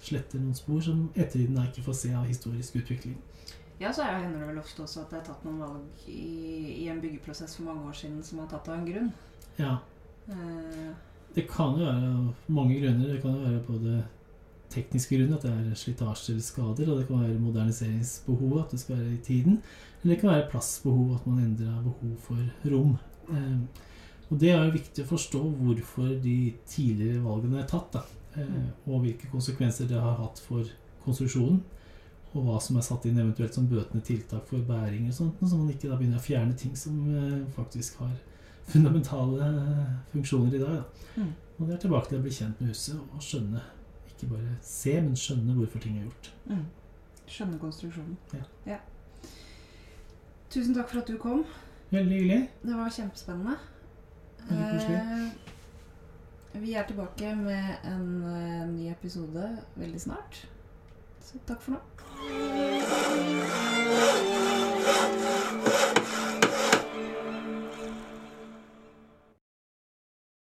sletter 0.10 0.40
noen 0.42 0.56
spor 0.58 0.82
som 0.84 1.06
ettertiden 1.16 1.60
ikke 1.68 1.84
får 1.86 1.98
se 2.02 2.14
av 2.14 2.26
historisk 2.28 2.76
utvikling. 2.82 3.18
Ja, 3.82 3.92
så 3.92 4.04
er- 4.06 4.22
hender 4.24 4.40
det 4.40 4.48
vel 4.48 4.60
ofte 4.62 4.84
også 4.84 5.02
at 5.02 5.10
det 5.12 5.20
er 5.20 5.26
tatt 5.32 5.46
noen 5.46 5.60
valg 5.60 6.04
i, 6.08 6.84
i 6.84 6.88
en 6.90 7.02
byggeprosess 7.02 7.56
for 7.58 7.64
mange 7.68 7.88
år 7.90 7.96
siden 7.98 8.24
som 8.24 8.40
er 8.40 8.48
tatt 8.52 8.70
av 8.70 8.78
en 8.80 8.86
grunn. 8.86 9.10
Ja. 9.60 9.78
Uh, 10.30 10.94
Det 11.36 11.48
kan 11.50 11.74
jo 11.80 11.86
være 11.86 12.34
mange 12.48 12.80
grunner. 12.80 13.08
Det 13.14 13.22
kan 13.22 13.34
jo 13.34 13.48
være 13.48 13.64
både 13.68 14.04
tekniske 14.70 15.18
grunner, 15.18 15.36
at 15.38 15.44
det 15.44 15.52
er 15.52 15.76
slitasje 15.78 16.32
eller 16.34 16.46
skader, 16.46 16.92
og 16.92 17.00
det 17.00 17.08
kan 17.08 17.22
være 17.22 17.40
moderniseringsbehov, 17.42 18.60
at 18.64 18.72
det 18.72 18.80
skal 18.80 18.98
være 18.98 19.14
i 19.14 19.18
tiden. 19.26 19.62
Eller 20.04 20.14
det 20.14 20.20
kan 20.22 20.30
være 20.30 20.50
plassbehov, 20.52 21.16
at 21.16 21.28
man 21.28 21.44
endrer 21.44 21.82
behov 21.84 22.16
for 22.20 22.70
rom. 22.72 22.96
Uh, 23.30 23.66
og 24.30 24.40
det 24.40 24.50
er 24.52 24.64
jo 24.66 24.72
viktig 24.78 25.04
å 25.04 25.10
forstå 25.12 25.42
hvorfor 25.60 26.14
de 26.24 26.54
tidligere 26.70 27.24
valgene 27.26 27.60
er 27.62 27.68
tatt, 27.70 27.92
da. 27.94 28.02
Eh, 28.38 28.68
og 28.88 29.04
hvilke 29.04 29.30
konsekvenser 29.32 29.88
det 29.90 30.00
har 30.02 30.18
hatt 30.20 30.42
for 30.44 30.68
konstruksjonen. 31.04 31.62
Og 32.34 32.48
hva 32.48 32.58
som 32.62 32.78
er 32.80 32.86
satt 32.86 33.06
inn 33.06 33.20
eventuelt 33.22 33.54
som 33.54 33.68
bøtende 33.70 34.02
tiltak 34.06 34.48
for 34.50 34.64
bæring 34.66 35.06
og 35.08 35.14
sånt, 35.14 35.42
så 35.44 35.58
man 35.58 35.70
ikke 35.70 35.92
da 35.92 35.98
begynner 36.00 36.18
å 36.18 36.26
fjerne 36.26 36.56
ting 36.58 36.74
som 36.78 36.96
eh, 37.14 37.44
faktisk 37.54 38.00
har 38.02 38.14
fundamentale 38.72 39.50
eh, 39.50 39.92
funksjoner 40.16 40.56
i 40.58 40.62
dag. 40.64 40.80
Da. 40.80 41.22
Mm. 41.22 41.34
Og 41.60 41.68
det 41.68 41.76
er 41.76 41.84
tilbake 41.84 42.10
til 42.10 42.18
å 42.18 42.24
bli 42.24 42.34
kjent 42.34 42.62
med 42.64 42.74
huset 42.74 42.98
og 42.98 43.22
skjønne, 43.22 43.62
ikke 44.10 44.32
bare 44.32 44.56
se, 44.66 44.96
men 44.98 45.14
skjønne 45.20 45.60
hvorfor 45.60 45.84
ting 45.84 46.00
er 46.00 46.08
gjort. 46.08 46.32
mm. 46.50 46.64
Skjønne 47.34 47.60
konstruksjonen. 47.62 48.18
Ja. 48.68 48.80
Tusen 50.52 50.76
takk 50.76 50.90
for 50.92 51.00
at 51.00 51.08
du 51.08 51.16
kom. 51.22 51.46
Veldig 51.94 52.18
hyggelig. 52.18 52.40
Det 52.66 52.76
var 52.78 52.90
kjempespennende. 52.94 53.56
Veldig 54.50 54.66
koselig. 54.74 54.98
Eh, 54.98 55.53
vi 56.54 56.74
er 56.74 56.84
tilbake 56.88 57.36
med 57.36 57.64
en 57.84 58.24
eh, 58.24 58.68
ny 58.70 58.92
episode 58.92 59.58
veldig 59.76 60.02
snart. 60.02 60.48
Så 61.24 61.40
takk 61.48 61.62
for 61.62 61.72
nå. 61.78 61.80